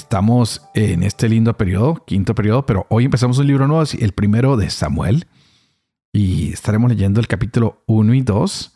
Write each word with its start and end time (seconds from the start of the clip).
Estamos 0.00 0.62
en 0.72 1.02
este 1.02 1.28
lindo 1.28 1.58
periodo, 1.58 2.06
quinto 2.06 2.34
periodo, 2.34 2.64
pero 2.64 2.86
hoy 2.88 3.04
empezamos 3.04 3.36
un 3.36 3.46
libro 3.46 3.68
nuevo, 3.68 3.84
el 3.98 4.12
primero 4.12 4.56
de 4.56 4.70
Samuel, 4.70 5.26
y 6.10 6.54
estaremos 6.54 6.90
leyendo 6.90 7.20
el 7.20 7.28
capítulo 7.28 7.84
1 7.86 8.14
y 8.14 8.22
2 8.22 8.74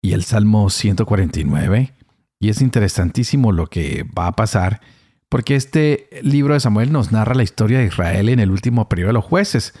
y 0.00 0.12
el 0.12 0.24
Salmo 0.24 0.70
149. 0.70 1.92
Y 2.40 2.48
es 2.48 2.62
interesantísimo 2.62 3.52
lo 3.52 3.66
que 3.66 4.06
va 4.18 4.28
a 4.28 4.32
pasar, 4.32 4.80
porque 5.28 5.56
este 5.56 6.08
libro 6.22 6.54
de 6.54 6.60
Samuel 6.60 6.90
nos 6.90 7.12
narra 7.12 7.34
la 7.34 7.42
historia 7.42 7.78
de 7.78 7.86
Israel 7.86 8.30
en 8.30 8.40
el 8.40 8.50
último 8.50 8.88
periodo 8.88 9.08
de 9.08 9.12
los 9.12 9.24
jueces, 9.26 9.74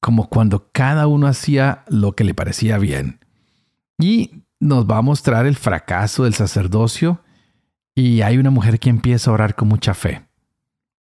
como 0.00 0.28
cuando 0.28 0.70
cada 0.72 1.08
uno 1.08 1.26
hacía 1.26 1.82
lo 1.88 2.14
que 2.14 2.22
le 2.22 2.32
parecía 2.32 2.78
bien. 2.78 3.18
Y 3.98 4.44
nos 4.60 4.86
va 4.86 4.98
a 4.98 5.02
mostrar 5.02 5.46
el 5.46 5.56
fracaso 5.56 6.22
del 6.22 6.34
sacerdocio 6.34 7.20
y 7.98 8.20
hay 8.20 8.36
una 8.36 8.50
mujer 8.50 8.78
que 8.78 8.90
empieza 8.90 9.30
a 9.30 9.34
orar 9.34 9.56
con 9.56 9.68
mucha 9.68 9.94
fe. 9.94 10.22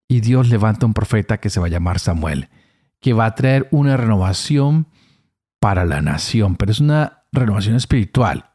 Y 0.08 0.22
Dios 0.22 0.50
levanta 0.50 0.86
un 0.86 0.94
profeta 0.94 1.40
que 1.40 1.50
se 1.50 1.60
va 1.60 1.66
a 1.66 1.70
llamar 1.70 2.00
Samuel, 2.00 2.50
que 3.02 3.12
va 3.12 3.26
a 3.26 3.36
traer 3.36 3.68
una 3.72 3.98
renovación 3.98 4.88
para 5.60 5.84
la 5.84 6.02
nación, 6.02 6.56
pero 6.56 6.72
es 6.72 6.80
una 6.80 7.26
renovación 7.34 7.76
espiritual. 7.76 8.52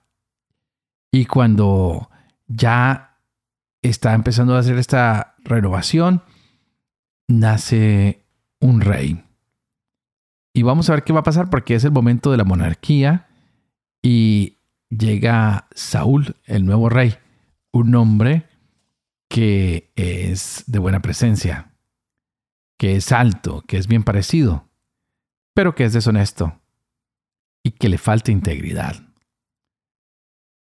Y 1.12 1.27
cuando 1.27 2.09
ya 2.47 3.19
está 3.83 4.14
empezando 4.14 4.57
a 4.57 4.61
hacer 4.61 4.79
esta 4.79 5.36
renovación, 5.45 6.23
nace 7.29 8.25
un 8.59 8.81
rey. 8.81 9.23
Y 10.55 10.62
vamos 10.62 10.89
a 10.89 10.95
ver 10.95 11.05
qué 11.05 11.12
va 11.12 11.20
a 11.20 11.25
pasar 11.25 11.51
porque 11.51 11.75
es 11.75 11.84
el 11.84 11.92
momento 11.92 12.31
de 12.31 12.39
la 12.39 12.45
monarquía 12.45 13.29
y 14.03 14.57
llega 14.89 15.69
Saúl, 15.75 16.36
el 16.47 16.64
nuevo 16.64 16.89
rey 16.89 17.19
un 17.73 17.95
hombre 17.95 18.49
que 19.29 19.93
es 19.95 20.65
de 20.67 20.79
buena 20.79 21.01
presencia, 21.01 21.73
que 22.79 22.97
es 22.97 23.13
alto, 23.13 23.63
que 23.67 23.77
es 23.77 23.87
bien 23.87 24.03
parecido, 24.03 24.69
pero 25.55 25.75
que 25.75 25.85
es 25.85 25.93
deshonesto 25.93 26.61
y 27.63 27.73
que 27.73 27.89
le 27.89 27.98
falta 27.98 28.33
integridad. 28.33 28.97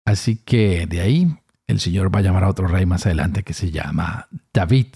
Así 0.04 0.36
que 0.36 0.86
de 0.86 1.00
ahí 1.00 1.36
el 1.66 1.80
Señor 1.80 2.14
va 2.14 2.20
a 2.20 2.22
llamar 2.22 2.44
a 2.44 2.48
otro 2.48 2.68
rey 2.68 2.86
más 2.86 3.06
adelante 3.06 3.42
que 3.42 3.54
se 3.54 3.70
llama 3.70 4.28
David, 4.52 4.86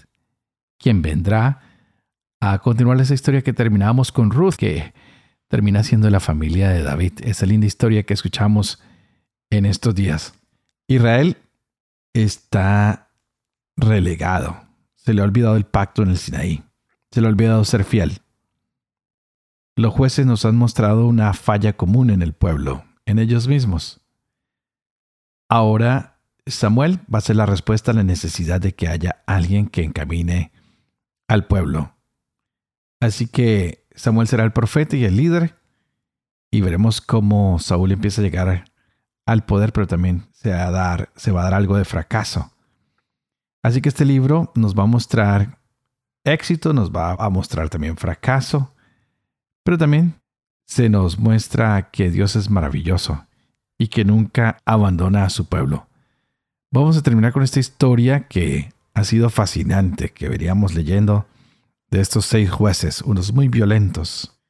quien 0.79 1.03
vendrá 1.03 1.61
a 2.41 2.59
continuar 2.61 3.01
esa 3.01 3.15
historia 3.15 3.43
que 3.43 3.53
terminamos 3.53 4.13
con 4.13 4.31
Ruth, 4.31 4.55
que 4.55 4.95
termina 5.49 5.83
siendo 5.83 6.09
la 6.11 6.21
familia 6.21 6.71
de 6.71 6.83
David, 6.83 7.13
esa 7.23 7.45
linda 7.45 7.67
historia 7.67 8.05
que 8.05 8.15
escuchamos 8.15 8.81
en 9.51 9.67
estos 9.67 9.95
días. 9.95 10.33
Israel 10.89 11.37
está 12.15 13.11
relegado. 13.77 14.69
Se 14.95 15.15
le 15.15 15.23
ha 15.23 15.25
olvidado 15.25 15.57
el 15.57 15.65
pacto 15.65 16.03
en 16.03 16.11
el 16.11 16.19
Sinaí. 16.19 16.65
Se 17.11 17.21
le 17.21 17.27
ha 17.27 17.31
olvidado 17.31 17.65
ser 17.65 17.85
fiel. 17.85 18.21
Los 19.77 19.95
jueces 19.95 20.27
nos 20.27 20.45
han 20.45 20.57
mostrado 20.57 21.07
una 21.07 21.33
falla 21.33 21.77
común 21.77 22.11
en 22.11 22.23
el 22.23 22.35
pueblo, 22.35 22.85
en 23.07 23.19
ellos 23.19 23.49
mismos. 23.49 24.01
Ahora 25.49 26.21
Samuel 26.47 27.01
va 27.13 27.19
a 27.19 27.23
ser 27.23 27.37
la 27.37 27.47
respuesta 27.47 27.91
a 27.91 27.95
la 27.95 28.03
necesidad 28.03 28.61
de 28.61 28.75
que 28.75 28.89
haya 28.89 29.23
alguien 29.27 29.69
que 29.69 29.83
encamine 29.83 30.53
al 31.29 31.47
pueblo. 31.47 31.97
Así 33.01 33.27
que 33.27 33.87
Samuel 33.95 34.29
será 34.29 34.45
el 34.45 34.53
profeta 34.53 34.97
y 34.97 35.05
el 35.05 35.17
líder, 35.17 35.59
y 36.51 36.61
veremos 36.61 37.01
cómo 37.01 37.59
Saúl 37.59 37.93
empieza 37.93 38.21
a 38.21 38.25
llegar 38.25 38.70
al 39.31 39.45
poder, 39.45 39.73
pero 39.73 39.87
también 39.87 40.27
se 40.33 40.51
va 40.51 40.67
a 40.67 40.71
dar, 40.73 41.11
se 41.15 41.31
va 41.31 41.43
a 41.43 41.45
dar 41.45 41.55
algo 41.55 41.77
de 41.77 41.85
fracaso. 41.85 42.51
Así 43.63 43.81
que 43.81 43.89
este 43.89 44.05
libro 44.05 44.51
nos 44.57 44.77
va 44.77 44.83
a 44.83 44.87
mostrar 44.87 45.61
éxito, 46.25 46.73
nos 46.73 46.91
va 46.91 47.13
a 47.13 47.31
mostrar 47.31 47.69
también 47.69 47.97
fracaso, 47.97 48.75
pero 49.63 49.79
también 49.79 50.21
se 50.67 50.89
nos 50.89 51.17
muestra 51.17 51.91
que 51.93 52.11
Dios 52.11 52.35
es 52.35 52.51
maravilloso 52.51 53.25
y 53.79 53.87
que 53.87 54.05
nunca 54.05 54.59
abandona 54.65 55.25
a 55.25 55.31
su 55.31 55.47
pueblo. 55.47 55.87
Vamos 56.73 56.97
a 56.97 57.03
terminar 57.03 57.33
con 57.33 57.45
esta 57.45 57.61
historia 57.61 58.27
que 58.27 58.73
ha 58.95 59.05
sido 59.05 59.31
fascinante, 59.31 60.11
que 60.11 60.29
veríamos 60.29 60.75
leyendo 60.75 61.27
de 61.89 62.01
estos 62.01 62.27
seis 62.27 62.51
jueces, 62.51 63.01
unos 63.03 63.33
muy 63.33 63.47
violentos, 63.47 64.41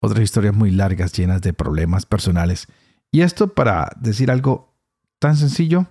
otras 0.00 0.22
historias 0.22 0.54
muy 0.54 0.70
largas 0.70 1.12
llenas 1.12 1.42
de 1.42 1.52
problemas 1.52 2.06
personales 2.06 2.68
y 3.10 3.22
esto 3.22 3.48
para 3.54 3.90
decir 4.00 4.30
algo 4.30 4.74
tan 5.18 5.36
sencillo, 5.36 5.86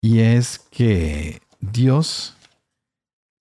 y 0.00 0.20
es 0.20 0.58
que 0.70 1.42
Dios 1.60 2.36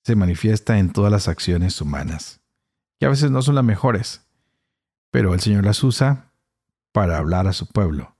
se 0.03 0.15
manifiesta 0.15 0.79
en 0.79 0.91
todas 0.91 1.11
las 1.11 1.27
acciones 1.27 1.79
humanas, 1.81 2.41
que 2.99 3.05
a 3.05 3.09
veces 3.09 3.29
no 3.31 3.41
son 3.41 3.55
las 3.55 3.63
mejores, 3.63 4.25
pero 5.11 5.33
el 5.33 5.39
Señor 5.39 5.65
las 5.65 5.83
usa 5.83 6.31
para 6.91 7.17
hablar 7.17 7.47
a 7.47 7.53
su 7.53 7.67
pueblo, 7.67 8.15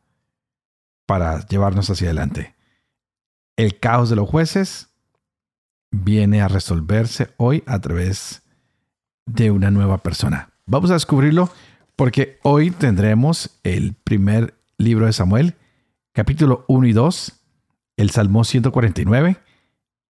para 1.05 1.45
llevarnos 1.47 1.89
hacia 1.89 2.07
adelante. 2.07 2.55
El 3.55 3.79
caos 3.79 4.09
de 4.09 4.15
los 4.15 4.29
jueces 4.29 4.89
viene 5.91 6.41
a 6.41 6.47
resolverse 6.47 7.33
hoy 7.37 7.63
a 7.65 7.79
través 7.79 8.43
de 9.25 9.51
una 9.51 9.71
nueva 9.71 9.97
persona. 9.99 10.53
Vamos 10.65 10.91
a 10.91 10.95
descubrirlo 10.95 11.49
porque 11.97 12.39
hoy 12.43 12.69
tendremos 12.69 13.59
el 13.63 13.95
primer 13.95 14.53
libro 14.77 15.07
de 15.07 15.13
Samuel, 15.13 15.55
capítulo 16.13 16.63
1 16.67 16.87
y 16.87 16.93
2, 16.93 17.43
el 17.97 18.11
Salmo 18.11 18.43
149. 18.43 19.37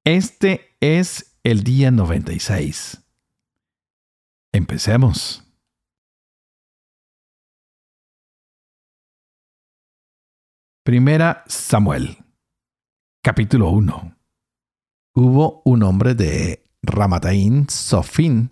Este 0.03 0.75
es 0.81 1.39
el 1.43 1.63
día 1.63 1.89
96. 1.89 3.01
Empecemos. 4.51 5.45
Primera 10.83 11.45
Samuel, 11.47 12.17
capítulo 13.23 13.69
1. 13.69 14.17
Hubo 15.15 15.61
un 15.63 15.83
hombre 15.83 16.15
de 16.15 16.69
Ramataín, 16.81 17.69
Sofín, 17.69 18.51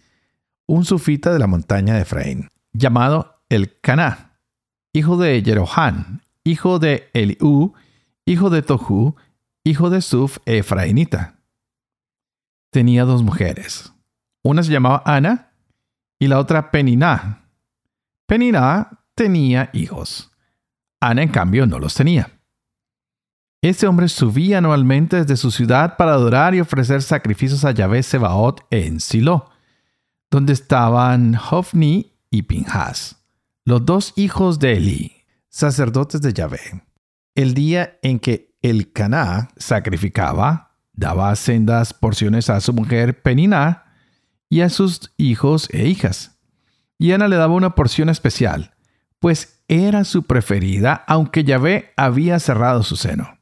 un 0.67 0.85
sufita 0.85 1.33
de 1.33 1.39
la 1.39 1.47
montaña 1.47 1.95
de 1.95 2.01
Efraín 2.01 2.49
llamado 2.77 3.41
el 3.49 3.79
Caná, 3.79 4.39
hijo 4.93 5.17
de 5.17 5.41
Jerohán, 5.43 6.21
hijo 6.43 6.79
de 6.79 7.09
Eliú, 7.13 7.73
hijo 8.25 8.49
de 8.49 8.61
Tohu, 8.61 9.15
hijo 9.63 9.89
de 9.89 10.01
Suf 10.01 10.37
Efrainita. 10.45 11.39
Tenía 12.71 13.05
dos 13.05 13.23
mujeres. 13.23 13.93
Una 14.43 14.63
se 14.63 14.71
llamaba 14.71 15.01
Ana 15.05 15.51
y 16.19 16.27
la 16.27 16.39
otra 16.39 16.71
Peniná. 16.71 17.49
Peniná 18.27 19.05
tenía 19.15 19.69
hijos. 19.73 20.31
Ana, 20.99 21.23
en 21.23 21.29
cambio, 21.29 21.65
no 21.65 21.79
los 21.79 21.93
tenía. 21.93 22.31
Este 23.61 23.87
hombre 23.87 24.07
subía 24.09 24.59
anualmente 24.59 25.17
desde 25.17 25.37
su 25.37 25.49
ciudad 25.49 25.97
para 25.97 26.13
adorar 26.13 26.53
y 26.53 26.59
ofrecer 26.59 27.01
sacrificios 27.01 27.65
a 27.65 27.71
Yahvé 27.71 28.03
Sebaot 28.03 28.65
en 28.69 28.99
Silo, 28.99 29.49
donde 30.29 30.53
estaban 30.53 31.35
Hofni 31.35 32.14
y 32.35 32.65
los 33.63 33.85
dos 33.85 34.13
hijos 34.15 34.59
de 34.59 34.73
Eli, 34.73 35.11
sacerdotes 35.49 36.21
de 36.21 36.33
Yahvé. 36.33 36.83
El 37.33 37.53
día 37.53 37.97
en 38.01 38.19
que 38.19 38.55
el 38.61 38.91
Caná 38.91 39.49
sacrificaba, 39.57 40.77
daba 40.93 41.35
sendas 41.35 41.93
porciones 41.93 42.49
a 42.49 42.59
su 42.59 42.73
mujer 42.73 43.21
Peniná 43.21 43.85
y 44.49 44.61
a 44.61 44.69
sus 44.69 45.13
hijos 45.17 45.69
e 45.71 45.87
hijas. 45.87 46.37
Y 46.97 47.11
Ana 47.11 47.27
le 47.27 47.37
daba 47.37 47.53
una 47.53 47.75
porción 47.75 48.09
especial, 48.09 48.75
pues 49.19 49.63
era 49.67 50.03
su 50.03 50.23
preferida, 50.23 51.03
aunque 51.07 51.43
Yahvé 51.43 51.93
había 51.97 52.39
cerrado 52.39 52.83
su 52.83 52.95
seno. 52.95 53.39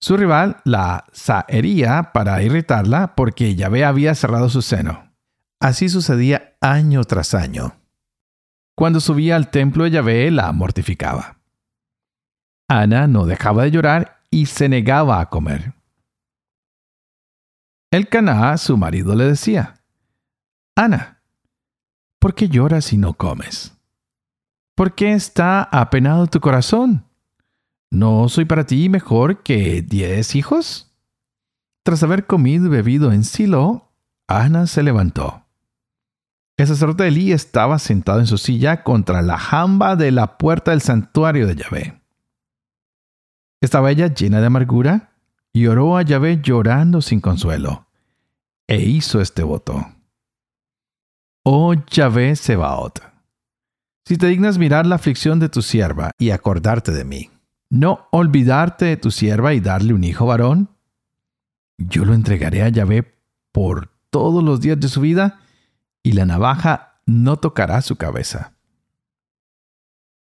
Su 0.00 0.16
rival 0.16 0.58
la 0.64 1.06
sahería 1.12 2.10
para 2.12 2.42
irritarla 2.42 3.14
porque 3.14 3.54
Yahvé 3.54 3.84
había 3.84 4.14
cerrado 4.14 4.48
su 4.48 4.60
seno. 4.60 5.13
Así 5.60 5.88
sucedía 5.88 6.56
año 6.60 7.04
tras 7.04 7.34
año. 7.34 7.74
Cuando 8.76 9.00
subía 9.00 9.36
al 9.36 9.50
templo 9.50 9.84
de 9.84 9.92
Yahvé 9.92 10.30
la 10.30 10.52
mortificaba. 10.52 11.38
Ana 12.68 13.06
no 13.06 13.26
dejaba 13.26 13.64
de 13.64 13.70
llorar 13.70 14.20
y 14.30 14.46
se 14.46 14.68
negaba 14.68 15.20
a 15.20 15.30
comer. 15.30 15.74
El 17.90 18.08
Caná, 18.08 18.56
su 18.58 18.76
marido, 18.76 19.14
le 19.14 19.24
decía, 19.24 19.80
Ana, 20.74 21.22
¿por 22.18 22.34
qué 22.34 22.48
lloras 22.48 22.92
y 22.92 22.96
no 22.96 23.14
comes? 23.14 23.72
¿Por 24.74 24.96
qué 24.96 25.12
está 25.12 25.62
apenado 25.62 26.26
tu 26.26 26.40
corazón? 26.40 27.06
¿No 27.92 28.28
soy 28.28 28.44
para 28.44 28.66
ti 28.66 28.88
mejor 28.88 29.44
que 29.44 29.82
diez 29.82 30.34
hijos? 30.34 30.92
Tras 31.84 32.02
haber 32.02 32.26
comido 32.26 32.66
y 32.66 32.70
bebido 32.70 33.12
en 33.12 33.22
Silo, 33.22 33.92
Ana 34.26 34.66
se 34.66 34.82
levantó. 34.82 35.43
El 36.56 36.68
sacerdote 36.68 37.08
Elí 37.08 37.32
estaba 37.32 37.78
sentado 37.78 38.20
en 38.20 38.26
su 38.26 38.38
silla 38.38 38.84
contra 38.84 39.22
la 39.22 39.38
jamba 39.38 39.96
de 39.96 40.12
la 40.12 40.38
puerta 40.38 40.70
del 40.70 40.80
santuario 40.80 41.48
de 41.48 41.56
Yahvé. 41.56 42.00
Estaba 43.60 43.90
ella 43.90 44.12
llena 44.14 44.40
de 44.40 44.46
amargura 44.46 45.14
y 45.52 45.66
oró 45.66 45.96
a 45.96 46.02
Yahvé 46.02 46.40
llorando 46.42 47.00
sin 47.00 47.20
consuelo, 47.20 47.86
e 48.68 48.82
hizo 48.82 49.20
este 49.20 49.42
voto. 49.42 49.86
Oh 51.44 51.74
Yahvé 51.74 52.36
Sebaot, 52.36 53.00
si 54.06 54.16
te 54.16 54.26
dignas 54.26 54.58
mirar 54.58 54.86
la 54.86 54.96
aflicción 54.96 55.40
de 55.40 55.48
tu 55.48 55.62
sierva 55.62 56.10
y 56.18 56.30
acordarte 56.30 56.92
de 56.92 57.04
mí, 57.04 57.30
no 57.70 58.06
olvidarte 58.12 58.84
de 58.84 58.96
tu 58.96 59.10
sierva 59.10 59.54
y 59.54 59.60
darle 59.60 59.94
un 59.94 60.04
hijo 60.04 60.26
varón, 60.26 60.68
yo 61.78 62.04
lo 62.04 62.14
entregaré 62.14 62.62
a 62.62 62.68
Yahvé 62.68 63.14
por 63.50 63.90
todos 64.10 64.44
los 64.44 64.60
días 64.60 64.78
de 64.78 64.88
su 64.88 65.00
vida, 65.00 65.40
y 66.04 66.12
la 66.12 66.26
navaja 66.26 67.00
no 67.06 67.38
tocará 67.38 67.80
su 67.80 67.96
cabeza. 67.96 68.56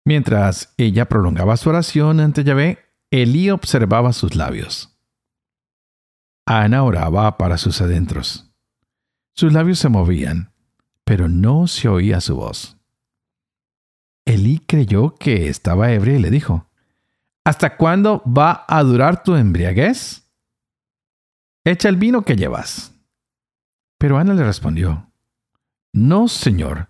Mientras 0.05 0.75
ella 0.77 1.09
prolongaba 1.09 1.57
su 1.57 1.71
oración 1.71 2.21
ante 2.21 2.45
Yahvé, 2.45 2.79
Elí 3.11 3.51
observaba 3.51 4.13
sus 4.13 4.35
labios. 4.35 4.99
Ana 6.47 6.83
oraba 6.83 7.39
para 7.39 7.57
sus 7.59 7.81
adentros. 7.81 8.53
Sus 9.35 9.53
labios 9.53 9.79
se 9.79 9.89
movían, 9.89 10.53
pero 11.05 11.29
no 11.29 11.67
se 11.67 11.89
oía 11.89 12.21
su 12.21 12.37
voz. 12.37 12.77
Elí 14.27 14.59
creyó 14.59 15.15
que 15.15 15.49
estaba 15.49 15.93
ebria 15.93 16.17
y 16.17 16.21
le 16.21 16.31
dijo, 16.31 16.69
¿Hasta 17.45 17.77
cuándo 17.77 18.23
va 18.25 18.65
a 18.69 18.83
durar 18.83 19.23
tu 19.23 19.35
embriaguez? 19.35 20.31
Echa 21.65 21.89
el 21.89 21.97
vino 21.97 22.23
que 22.23 22.37
llevas. 22.37 22.95
Pero 23.99 24.19
Ana 24.19 24.35
le 24.35 24.45
respondió, 24.45 25.10
No, 25.93 26.29
señor, 26.29 26.89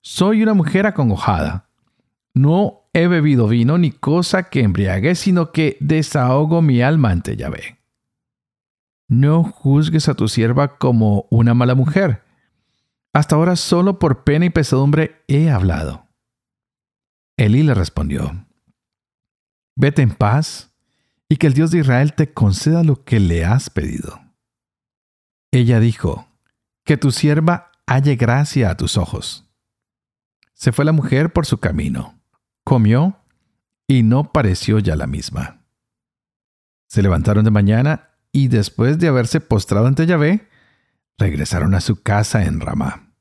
soy 0.00 0.42
una 0.42 0.54
mujer 0.54 0.86
acongojada. 0.86 1.68
No 2.34 2.88
he 2.92 3.06
bebido 3.06 3.48
vino 3.48 3.78
ni 3.78 3.90
cosa 3.90 4.44
que 4.44 4.60
embriague, 4.60 5.14
sino 5.14 5.52
que 5.52 5.76
desahogo 5.80 6.62
mi 6.62 6.82
alma 6.82 7.10
ante 7.10 7.36
Yahvé. 7.36 7.78
No 9.08 9.44
juzgues 9.44 10.08
a 10.08 10.14
tu 10.14 10.28
sierva 10.28 10.78
como 10.78 11.26
una 11.30 11.54
mala 11.54 11.74
mujer. 11.74 12.22
Hasta 13.12 13.36
ahora 13.36 13.56
solo 13.56 13.98
por 13.98 14.24
pena 14.24 14.46
y 14.46 14.50
pesadumbre 14.50 15.22
he 15.28 15.50
hablado. 15.50 16.06
Elí 17.36 17.62
le 17.62 17.74
respondió, 17.74 18.46
Vete 19.76 20.02
en 20.02 20.10
paz 20.10 20.74
y 21.28 21.36
que 21.36 21.46
el 21.46 21.54
Dios 21.54 21.70
de 21.70 21.78
Israel 21.78 22.14
te 22.14 22.32
conceda 22.32 22.84
lo 22.84 23.04
que 23.04 23.20
le 23.20 23.44
has 23.44 23.68
pedido. 23.70 24.20
Ella 25.50 25.80
dijo, 25.80 26.28
Que 26.84 26.96
tu 26.96 27.10
sierva 27.10 27.71
halle 27.86 28.16
gracia 28.16 28.70
a 28.70 28.76
tus 28.76 28.96
ojos. 28.96 29.48
Se 30.54 30.72
fue 30.72 30.84
la 30.84 30.92
mujer 30.92 31.32
por 31.32 31.46
su 31.46 31.58
camino, 31.58 32.20
comió 32.64 33.18
y 33.86 34.02
no 34.02 34.32
pareció 34.32 34.78
ya 34.78 34.96
la 34.96 35.06
misma. 35.06 35.64
Se 36.86 37.02
levantaron 37.02 37.44
de 37.44 37.50
mañana 37.50 38.10
y 38.32 38.48
después 38.48 38.98
de 38.98 39.08
haberse 39.08 39.40
postrado 39.40 39.86
ante 39.86 40.06
Yahvé, 40.06 40.48
regresaron 41.18 41.74
a 41.74 41.80
su 41.80 42.02
casa 42.02 42.44
en 42.44 42.60
Ramá. 42.60 43.14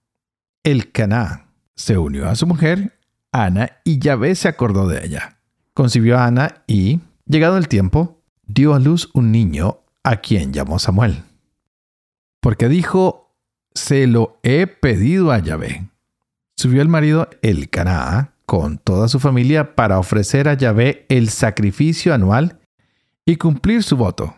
El 0.63 0.91
Caná 0.91 1.47
se 1.75 1.97
unió 1.97 2.29
a 2.29 2.35
su 2.35 2.47
mujer, 2.47 2.99
Ana, 3.31 3.79
y 3.83 3.99
Yahvé 3.99 4.35
se 4.35 4.47
acordó 4.47 4.87
de 4.87 5.05
ella. 5.05 5.37
Concibió 5.73 6.17
a 6.17 6.25
Ana 6.25 6.63
y, 6.67 6.99
llegado 7.25 7.57
el 7.57 7.67
tiempo, 7.67 8.21
dio 8.45 8.73
a 8.73 8.79
luz 8.79 9.09
un 9.13 9.31
niño 9.31 9.79
a 10.03 10.17
quien 10.17 10.53
llamó 10.53 10.79
Samuel. 10.79 11.23
Porque 12.41 12.67
dijo, 12.67 13.31
se 13.73 14.07
lo 14.07 14.39
he 14.44 14.68
pedido 14.68 15.31
a 15.31 15.39
Yahvé. 15.39 15.89
Subió 16.56 16.81
el 16.81 16.88
marido 16.88 17.29
el 17.41 17.69
Caná 17.69 18.33
con 18.45 18.77
toda 18.77 19.07
su 19.07 19.19
familia 19.19 19.75
para 19.75 19.97
ofrecer 19.97 20.50
a 20.50 20.56
Yahvé 20.56 21.06
el 21.09 21.29
sacrificio 21.29 22.13
anual 22.13 22.59
y 23.25 23.38
cumplir 23.38 23.83
su 23.83 23.97
voto. 23.97 24.35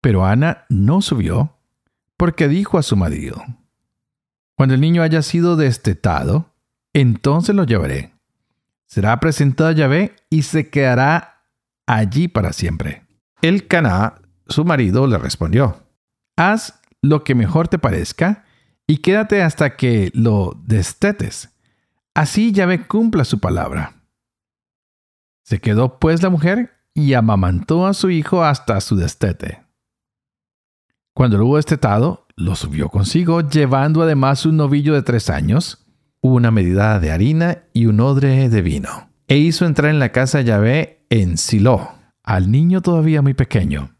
Pero 0.00 0.24
Ana 0.24 0.64
no 0.68 1.02
subió 1.02 1.56
porque 2.16 2.48
dijo 2.48 2.78
a 2.78 2.82
su 2.82 2.96
marido, 2.96 3.42
Cuando 4.56 4.74
el 4.74 4.80
niño 4.80 5.02
haya 5.02 5.22
sido 5.22 5.56
destetado, 5.56 6.54
entonces 6.92 7.54
lo 7.54 7.64
llevaré. 7.64 8.14
Será 8.86 9.20
presentado 9.20 9.70
a 9.70 9.72
Yahvé 9.74 10.16
y 10.30 10.42
se 10.42 10.68
quedará 10.68 11.44
allí 11.86 12.28
para 12.28 12.52
siempre. 12.52 13.04
El 13.42 13.66
Caná, 13.66 14.20
su 14.48 14.64
marido, 14.64 15.06
le 15.06 15.18
respondió, 15.18 15.84
Haz 16.36 16.79
lo 17.02 17.24
que 17.24 17.34
mejor 17.34 17.68
te 17.68 17.78
parezca 17.78 18.44
y 18.86 18.98
quédate 18.98 19.42
hasta 19.42 19.76
que 19.76 20.10
lo 20.14 20.60
destetes. 20.66 21.50
Así 22.14 22.52
Yahvé 22.52 22.86
cumpla 22.86 23.24
su 23.24 23.38
palabra. 23.38 23.94
Se 25.42 25.60
quedó 25.60 25.98
pues 25.98 26.22
la 26.22 26.30
mujer 26.30 26.72
y 26.94 27.14
amamantó 27.14 27.86
a 27.86 27.94
su 27.94 28.10
hijo 28.10 28.42
hasta 28.42 28.80
su 28.80 28.96
destete. 28.96 29.62
Cuando 31.14 31.38
lo 31.38 31.46
hubo 31.46 31.58
estetado, 31.58 32.26
lo 32.36 32.54
subió 32.54 32.88
consigo, 32.88 33.48
llevando 33.48 34.02
además 34.02 34.46
un 34.46 34.56
novillo 34.56 34.94
de 34.94 35.02
tres 35.02 35.30
años, 35.30 35.86
una 36.20 36.50
medida 36.50 36.98
de 37.00 37.10
harina 37.10 37.64
y 37.72 37.86
un 37.86 38.00
odre 38.00 38.48
de 38.48 38.62
vino. 38.62 39.10
E 39.28 39.36
hizo 39.36 39.66
entrar 39.66 39.90
en 39.90 39.98
la 39.98 40.12
casa 40.12 40.38
de 40.38 40.44
Yahvé 40.44 41.06
en 41.10 41.38
Silo, 41.38 41.92
al 42.22 42.50
niño 42.50 42.80
todavía 42.80 43.22
muy 43.22 43.34
pequeño. 43.34 43.96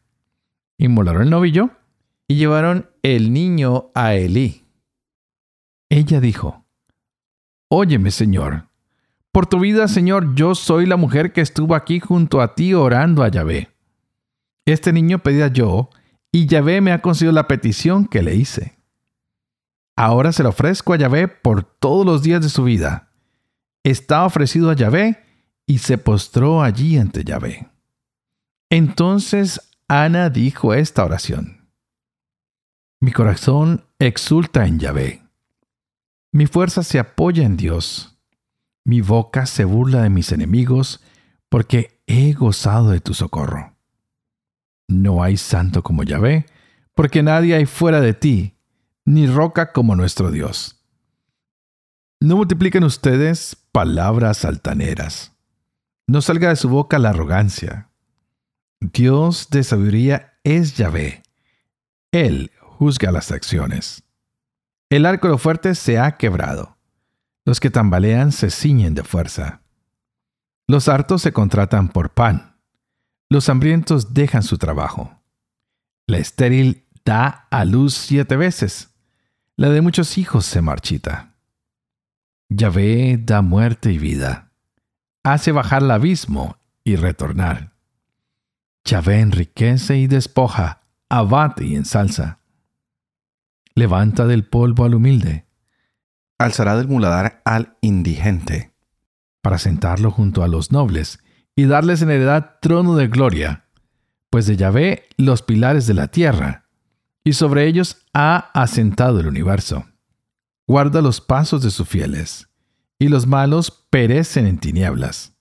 Inmolaron 0.79 1.23
el 1.23 1.31
novillo 1.31 1.70
y 2.30 2.36
llevaron 2.36 2.88
el 3.02 3.32
niño 3.32 3.90
a 3.92 4.14
Elí. 4.14 4.64
Ella 5.88 6.20
dijo, 6.20 6.64
Óyeme, 7.68 8.12
Señor, 8.12 8.68
por 9.32 9.48
tu 9.48 9.58
vida, 9.58 9.88
Señor, 9.88 10.36
yo 10.36 10.54
soy 10.54 10.86
la 10.86 10.96
mujer 10.96 11.32
que 11.32 11.40
estuvo 11.40 11.74
aquí 11.74 11.98
junto 11.98 12.40
a 12.40 12.54
ti 12.54 12.72
orando 12.72 13.24
a 13.24 13.28
Yahvé. 13.30 13.70
Este 14.64 14.92
niño 14.92 15.18
pedía 15.18 15.48
yo, 15.48 15.90
y 16.30 16.46
Yahvé 16.46 16.80
me 16.80 16.92
ha 16.92 17.02
concedido 17.02 17.32
la 17.32 17.48
petición 17.48 18.06
que 18.06 18.22
le 18.22 18.36
hice. 18.36 18.78
Ahora 19.96 20.30
se 20.30 20.44
lo 20.44 20.50
ofrezco 20.50 20.92
a 20.92 20.99
Yahvé 20.99 21.26
por 21.26 21.64
todos 21.64 22.06
los 22.06 22.22
días 22.22 22.42
de 22.42 22.49
su 22.49 22.62
vida. 22.62 23.10
Está 23.82 24.25
ofrecido 24.25 24.70
a 24.70 24.76
Yahvé 24.76 25.18
y 25.66 25.78
se 25.78 25.99
postró 25.99 26.62
allí 26.62 26.96
ante 26.96 27.25
Yahvé. 27.25 27.68
Entonces 28.70 29.72
Ana 29.88 30.30
dijo 30.30 30.75
esta 30.75 31.04
oración. 31.04 31.60
Mi 33.02 33.12
corazón 33.12 33.87
exulta 33.99 34.66
en 34.66 34.78
Yahvé. 34.78 35.23
Mi 36.33 36.47
fuerza 36.47 36.83
se 36.83 36.99
apoya 36.99 37.45
en 37.45 37.57
Dios. 37.57 38.19
Mi 38.85 39.00
boca 39.00 39.47
se 39.47 39.64
burla 39.64 40.02
de 40.02 40.11
mis 40.11 40.33
enemigos 40.33 41.02
porque 41.49 42.02
he 42.07 42.35
gozado 42.35 42.90
de 42.90 43.00
tu 43.00 43.14
socorro. 43.14 43.75
No 44.87 45.23
hay 45.23 45.38
santo 45.38 45.83
como 45.83 46.02
Yahvé, 46.02 46.45
porque 46.95 47.23
nadie 47.23 47.54
hay 47.54 47.64
fuera 47.64 48.02
de 48.02 48.12
ti, 48.12 48.59
ni 49.07 49.26
roca 49.26 49.73
como 49.73 49.97
nuestro 49.97 50.30
Dios. 50.30 50.85
No 52.21 52.37
multipliquen 52.37 52.85
ustedes 52.85 53.57
palabras 53.73 54.45
altaneras. 54.45 55.33
No 56.07 56.21
salga 56.21 56.50
de 56.50 56.57
su 56.57 56.69
boca 56.69 56.99
la 56.99 57.11
arrogancia. 57.11 57.88
Dios 58.78 59.49
de 59.49 59.64
sabiduría 59.64 60.35
es 60.45 60.76
Yahvé. 60.76 61.23
Él 62.12 62.50
juzga 62.80 63.12
las 63.12 63.30
acciones. 63.30 64.04
El 64.88 65.04
arco 65.04 65.30
de 65.30 65.37
fuerte 65.37 65.75
se 65.75 65.99
ha 65.99 66.16
quebrado. 66.16 66.78
Los 67.44 67.60
que 67.60 67.68
tambalean 67.68 68.32
se 68.32 68.49
ciñen 68.49 68.94
de 68.94 69.04
fuerza. 69.04 69.60
Los 70.66 70.88
hartos 70.88 71.20
se 71.20 71.30
contratan 71.30 71.90
por 71.90 72.14
pan. 72.14 72.56
Los 73.28 73.50
hambrientos 73.50 74.14
dejan 74.14 74.42
su 74.42 74.56
trabajo. 74.56 75.20
La 76.06 76.16
estéril 76.16 76.87
da 77.04 77.49
a 77.50 77.66
luz 77.66 77.92
siete 77.92 78.38
veces. 78.38 78.88
La 79.56 79.68
de 79.68 79.82
muchos 79.82 80.16
hijos 80.16 80.46
se 80.46 80.62
marchita. 80.62 81.34
Yahvé 82.49 83.18
da 83.22 83.42
muerte 83.42 83.92
y 83.92 83.99
vida. 83.99 84.52
Hace 85.22 85.52
bajar 85.52 85.82
el 85.82 85.90
abismo 85.90 86.56
y 86.82 86.96
retornar. 86.96 87.75
Yahvé 88.87 89.20
enriquece 89.20 89.99
y 89.99 90.06
despoja, 90.06 90.80
abate 91.10 91.66
y 91.66 91.76
ensalza. 91.76 92.39
Levanta 93.80 94.26
del 94.26 94.44
polvo 94.44 94.84
al 94.84 94.94
humilde. 94.94 95.46
Alzará 96.37 96.76
del 96.76 96.87
muladar 96.87 97.40
al 97.46 97.78
indigente. 97.80 98.75
Para 99.40 99.56
sentarlo 99.56 100.10
junto 100.10 100.42
a 100.42 100.49
los 100.49 100.70
nobles 100.70 101.20
y 101.56 101.64
darles 101.64 102.02
en 102.02 102.10
heredad 102.10 102.58
trono 102.60 102.94
de 102.94 103.08
gloria, 103.08 103.70
pues 104.28 104.44
de 104.44 104.58
Yahvé 104.58 105.08
los 105.16 105.40
pilares 105.40 105.87
de 105.87 105.94
la 105.94 106.08
tierra, 106.08 106.68
y 107.25 107.32
sobre 107.32 107.66
ellos 107.68 108.04
ha 108.12 108.50
asentado 108.52 109.18
el 109.18 109.26
universo. 109.26 109.87
guarda 110.66 111.00
los 111.00 111.22
pasos 111.22 111.62
de 111.62 111.70
sus 111.70 111.88
fieles, 111.88 112.50
y 112.99 113.08
los 113.08 113.26
malos 113.26 113.70
perecen 113.88 114.46
en 114.46 114.58
tinieblas, 114.58 115.38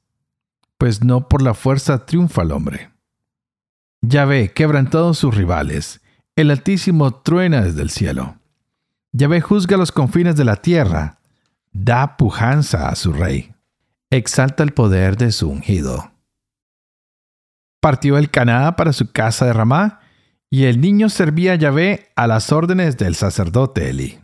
pues 0.77 1.03
no 1.03 1.27
por 1.27 1.41
la 1.41 1.53
fuerza 1.53 2.05
triunfa 2.05 2.43
el 2.43 2.53
hombre. 2.53 2.89
Ya 3.99 4.23
ve 4.23 4.53
quebrantados 4.53 5.17
sus 5.17 5.35
rivales, 5.35 5.99
el 6.41 6.51
Altísimo 6.51 7.13
truena 7.15 7.61
desde 7.61 7.81
el 7.81 7.89
cielo. 7.89 8.37
Yahvé 9.11 9.41
juzga 9.41 9.75
los 9.75 9.91
confines 9.91 10.37
de 10.37 10.45
la 10.45 10.55
tierra, 10.55 11.19
da 11.73 12.15
pujanza 12.15 12.87
a 12.87 12.95
su 12.95 13.11
rey, 13.11 13.53
exalta 14.09 14.63
el 14.63 14.71
poder 14.71 15.17
de 15.17 15.33
su 15.33 15.49
ungido. 15.49 16.11
Partió 17.81 18.17
el 18.17 18.29
Caná 18.29 18.75
para 18.77 18.93
su 18.93 19.11
casa 19.11 19.45
de 19.47 19.53
Ramá, 19.53 19.99
y 20.49 20.63
el 20.63 20.79
niño 20.79 21.09
servía 21.09 21.53
a 21.53 21.55
Yahvé 21.55 22.07
a 22.15 22.25
las 22.25 22.51
órdenes 22.53 22.97
del 22.97 23.15
sacerdote 23.15 23.89
Eli. 23.89 24.19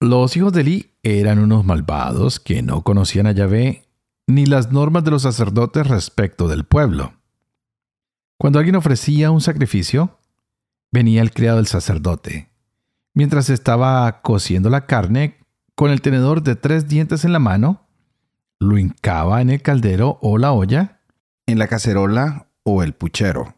Los 0.00 0.36
hijos 0.36 0.52
de 0.52 0.60
Eli 0.62 0.92
eran 1.04 1.38
unos 1.38 1.64
malvados 1.64 2.40
que 2.40 2.62
no 2.62 2.82
conocían 2.82 3.28
a 3.28 3.32
Yahvé 3.32 3.86
ni 4.26 4.44
las 4.44 4.72
normas 4.72 5.04
de 5.04 5.12
los 5.12 5.22
sacerdotes 5.22 5.86
respecto 5.86 6.48
del 6.48 6.64
pueblo. 6.64 7.14
Cuando 8.38 8.58
alguien 8.58 8.74
ofrecía 8.74 9.30
un 9.30 9.40
sacrificio, 9.40 10.18
venía 10.90 11.22
el 11.22 11.32
criado 11.32 11.56
del 11.56 11.66
sacerdote. 11.66 12.50
Mientras 13.14 13.50
estaba 13.50 14.20
cociendo 14.22 14.68
la 14.70 14.86
carne, 14.86 15.38
con 15.74 15.90
el 15.90 16.00
tenedor 16.00 16.42
de 16.42 16.56
tres 16.56 16.88
dientes 16.88 17.24
en 17.24 17.32
la 17.32 17.38
mano, 17.38 17.86
lo 18.58 18.78
hincaba 18.78 19.40
en 19.42 19.50
el 19.50 19.62
caldero 19.62 20.18
o 20.22 20.38
la 20.38 20.52
olla, 20.52 21.00
en 21.46 21.58
la 21.58 21.68
cacerola 21.68 22.48
o 22.62 22.82
el 22.82 22.94
puchero. 22.94 23.54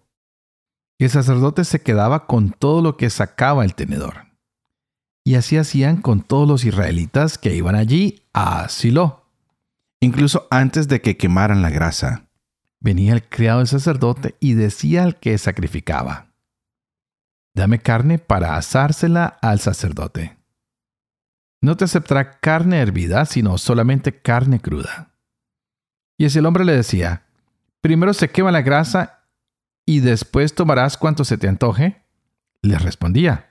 El 0.99 1.11
sacerdote 1.11 1.65
se 1.65 1.81
quedaba 1.81 2.27
con 2.27 2.51
todo 2.51 2.83
lo 2.83 2.97
que 2.97 3.09
sacaba 3.09 3.65
el 3.65 3.75
tenedor. 3.75 4.27
Y 5.25 5.37
así 5.37 5.57
hacían 5.57 6.01
con 6.01 6.23
todos 6.23 6.49
los 6.49 6.65
israelitas 6.65 7.39
que 7.39 7.55
iban 7.55 7.77
allí 7.77 8.23
a 8.33 8.69
Silo. 8.69 9.27
Incluso 10.01 10.47
antes 10.51 10.89
de 10.89 11.01
que 11.01 11.17
quemaran 11.17 11.63
la 11.63 11.71
grasa. 11.71 12.25
Venía 12.81 13.13
el 13.13 13.29
criado 13.29 13.59
del 13.59 13.69
sacerdote 13.69 14.37
y 14.41 14.55
decía 14.55 15.05
al 15.05 15.19
que 15.19 15.37
sacrificaba, 15.39 16.28
Dame 17.55 17.81
carne 17.81 18.19
para 18.19 18.57
asársela 18.57 19.39
al 19.43 19.61
sacerdote. 19.61 20.39
No 21.61 21.77
te 21.77 21.85
aceptará 21.85 22.39
carne 22.39 22.79
hervida, 22.79 23.25
sino 23.25 23.59
solamente 23.59 24.21
carne 24.23 24.61
cruda. 24.61 25.11
Y 26.17 26.25
ese 26.25 26.39
el 26.39 26.47
hombre 26.47 26.65
le 26.65 26.77
decía, 26.77 27.25
Primero 27.81 28.13
se 28.13 28.31
quema 28.31 28.53
la 28.53 28.63
grasa 28.63 29.25
y 29.87 30.01
después 30.01 30.55
tomarás 30.55 30.97
cuanto 30.97 31.25
se 31.25 31.39
te 31.39 31.49
antoje. 31.49 32.03
Le 32.63 32.79
respondía, 32.79 33.51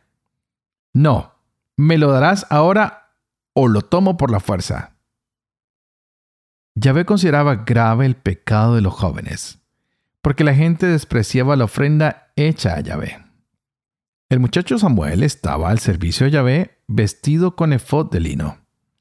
No, 0.94 1.36
me 1.76 1.98
lo 1.98 2.12
darás 2.12 2.46
ahora 2.50 3.14
o 3.54 3.68
lo 3.68 3.82
tomo 3.82 4.18
por 4.18 4.32
la 4.32 4.40
fuerza. 4.40 4.94
Yahvé 6.76 7.06
consideraba 7.06 7.56
grave 7.56 8.06
el 8.06 8.16
pecado 8.16 8.76
de 8.76 8.82
los 8.82 8.94
jóvenes, 8.94 9.60
porque 10.22 10.44
la 10.44 10.54
gente 10.54 10.86
despreciaba 10.86 11.56
la 11.56 11.64
ofrenda 11.64 12.32
hecha 12.36 12.76
a 12.76 12.82
Yahvé. 12.82 13.27
El 14.30 14.42
muchacho 14.42 14.78
Samuel 14.78 15.24
estaba 15.24 15.70
al 15.70 15.80
servicio 15.80 16.26
de 16.26 16.32
Yahvé 16.32 16.82
vestido 16.88 17.56
con 17.56 17.72
efod 17.72 18.12
de 18.12 18.20
lino. 18.20 18.58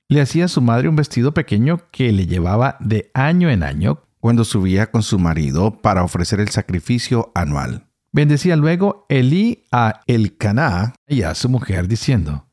Le 0.08 0.20
hacía 0.20 0.44
a 0.44 0.48
su 0.48 0.60
madre 0.60 0.88
un 0.88 0.94
vestido 0.94 1.34
pequeño 1.34 1.80
que 1.90 2.12
le 2.12 2.28
llevaba 2.28 2.76
de 2.78 3.10
año 3.12 3.50
en 3.50 3.64
año 3.64 4.04
cuando 4.20 4.44
subía 4.44 4.92
con 4.92 5.02
su 5.02 5.18
marido 5.18 5.82
para 5.82 6.04
ofrecer 6.04 6.38
el 6.38 6.50
sacrificio 6.50 7.32
anual. 7.34 7.88
Bendecía 8.12 8.54
luego 8.54 9.04
Elí 9.08 9.64
a 9.72 10.02
Elcaná 10.06 10.94
y 11.08 11.22
a 11.22 11.34
su 11.34 11.48
mujer 11.48 11.88
diciendo, 11.88 12.46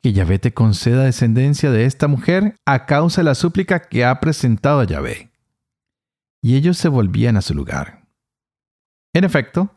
que 0.00 0.12
Yahvé 0.12 0.38
te 0.38 0.54
conceda 0.54 1.02
descendencia 1.02 1.72
de 1.72 1.84
esta 1.84 2.06
mujer 2.06 2.54
a 2.64 2.86
causa 2.86 3.22
de 3.22 3.24
la 3.24 3.34
súplica 3.34 3.80
que 3.88 4.04
ha 4.04 4.20
presentado 4.20 4.78
a 4.78 4.84
Yahvé. 4.84 5.32
Y 6.40 6.54
ellos 6.54 6.78
se 6.78 6.88
volvían 6.88 7.36
a 7.36 7.42
su 7.42 7.54
lugar. 7.54 8.06
En 9.12 9.24
efecto, 9.24 9.74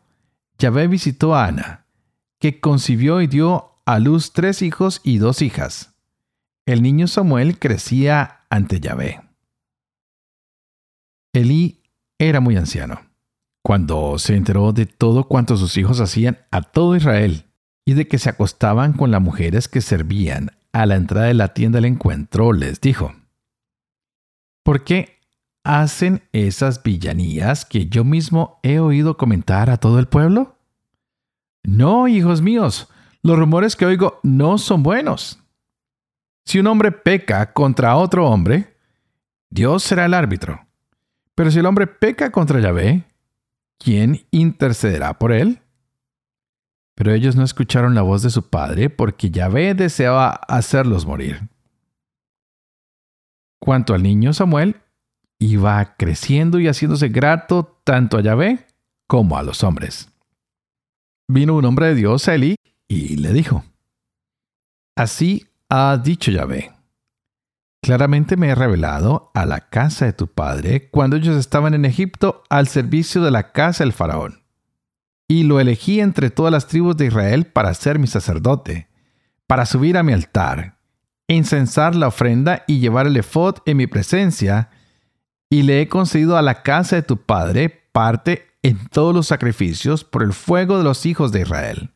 Yahvé 0.56 0.86
visitó 0.86 1.34
a 1.34 1.46
Ana, 1.46 1.83
que 2.40 2.60
concibió 2.60 3.20
y 3.20 3.26
dio 3.26 3.80
a 3.86 3.98
luz 3.98 4.32
tres 4.32 4.62
hijos 4.62 5.00
y 5.04 5.18
dos 5.18 5.42
hijas. 5.42 5.94
El 6.66 6.82
niño 6.82 7.06
Samuel 7.06 7.58
crecía 7.58 8.46
ante 8.48 8.80
Yahvé. 8.80 9.20
Elí 11.34 11.82
era 12.18 12.40
muy 12.40 12.56
anciano. 12.56 13.00
Cuando 13.62 14.18
se 14.18 14.36
enteró 14.36 14.72
de 14.72 14.86
todo 14.86 15.24
cuanto 15.24 15.56
sus 15.56 15.76
hijos 15.76 16.00
hacían 16.00 16.38
a 16.50 16.62
todo 16.62 16.96
Israel, 16.96 17.46
y 17.86 17.94
de 17.94 18.08
que 18.08 18.18
se 18.18 18.30
acostaban 18.30 18.94
con 18.94 19.10
las 19.10 19.20
mujeres 19.20 19.68
que 19.68 19.80
servían 19.80 20.52
a 20.72 20.86
la 20.86 20.96
entrada 20.96 21.26
de 21.26 21.34
la 21.34 21.54
tienda 21.54 21.76
del 21.76 21.84
encuentro, 21.86 22.52
les 22.52 22.80
dijo, 22.80 23.14
¿por 24.62 24.84
qué 24.84 25.20
hacen 25.64 26.22
esas 26.32 26.82
villanías 26.82 27.64
que 27.64 27.86
yo 27.86 28.04
mismo 28.04 28.58
he 28.62 28.78
oído 28.78 29.16
comentar 29.16 29.70
a 29.70 29.76
todo 29.76 29.98
el 29.98 30.08
pueblo? 30.08 30.56
No, 31.64 32.06
hijos 32.06 32.42
míos, 32.42 32.88
los 33.22 33.38
rumores 33.38 33.74
que 33.74 33.86
oigo 33.86 34.20
no 34.22 34.58
son 34.58 34.82
buenos. 34.82 35.40
Si 36.44 36.58
un 36.58 36.66
hombre 36.66 36.92
peca 36.92 37.52
contra 37.52 37.96
otro 37.96 38.28
hombre, 38.28 38.76
Dios 39.50 39.82
será 39.82 40.04
el 40.04 40.14
árbitro. 40.14 40.66
Pero 41.34 41.50
si 41.50 41.58
el 41.58 41.66
hombre 41.66 41.86
peca 41.86 42.30
contra 42.30 42.60
Yahvé, 42.60 43.04
¿quién 43.78 44.26
intercederá 44.30 45.18
por 45.18 45.32
él? 45.32 45.62
Pero 46.94 47.12
ellos 47.12 47.34
no 47.34 47.42
escucharon 47.42 47.94
la 47.94 48.02
voz 48.02 48.22
de 48.22 48.30
su 48.30 48.48
padre 48.50 48.90
porque 48.90 49.30
Yahvé 49.30 49.74
deseaba 49.74 50.28
hacerlos 50.30 51.06
morir. 51.06 51.48
Cuanto 53.58 53.94
al 53.94 54.02
niño 54.02 54.34
Samuel, 54.34 54.76
iba 55.38 55.96
creciendo 55.96 56.60
y 56.60 56.68
haciéndose 56.68 57.08
grato 57.08 57.80
tanto 57.84 58.18
a 58.18 58.20
Yahvé 58.20 58.66
como 59.06 59.38
a 59.38 59.42
los 59.42 59.64
hombres. 59.64 60.13
Vino 61.26 61.54
un 61.54 61.64
hombre 61.64 61.88
de 61.88 61.94
Dios 61.94 62.28
Eli 62.28 62.56
y 62.86 63.16
le 63.16 63.32
dijo, 63.32 63.64
Así 64.94 65.46
ha 65.70 65.96
dicho 65.96 66.30
Yahvé, 66.30 66.72
claramente 67.82 68.36
me 68.36 68.48
he 68.48 68.54
revelado 68.54 69.30
a 69.34 69.46
la 69.46 69.68
casa 69.70 70.04
de 70.04 70.12
tu 70.12 70.26
padre 70.26 70.90
cuando 70.90 71.16
ellos 71.16 71.36
estaban 71.36 71.72
en 71.72 71.86
Egipto 71.86 72.42
al 72.50 72.68
servicio 72.68 73.22
de 73.22 73.30
la 73.30 73.52
casa 73.52 73.84
del 73.84 73.94
faraón. 73.94 74.42
Y 75.26 75.44
lo 75.44 75.60
elegí 75.60 76.00
entre 76.00 76.28
todas 76.28 76.52
las 76.52 76.66
tribus 76.66 76.96
de 76.98 77.06
Israel 77.06 77.46
para 77.46 77.72
ser 77.72 77.98
mi 77.98 78.06
sacerdote, 78.06 78.88
para 79.46 79.64
subir 79.64 79.96
a 79.96 80.02
mi 80.02 80.12
altar, 80.12 80.76
incensar 81.26 81.94
la 81.94 82.08
ofrenda 82.08 82.64
y 82.66 82.80
llevar 82.80 83.06
el 83.06 83.16
efod 83.16 83.56
en 83.64 83.78
mi 83.78 83.86
presencia, 83.86 84.68
y 85.48 85.62
le 85.62 85.80
he 85.80 85.88
concedido 85.88 86.36
a 86.36 86.42
la 86.42 86.62
casa 86.62 86.96
de 86.96 87.02
tu 87.02 87.16
padre 87.16 87.70
parte 87.92 88.53
en 88.64 88.88
todos 88.88 89.14
los 89.14 89.26
sacrificios 89.26 90.04
por 90.04 90.22
el 90.22 90.32
fuego 90.32 90.78
de 90.78 90.84
los 90.84 91.04
hijos 91.04 91.30
de 91.30 91.42
Israel. 91.42 91.90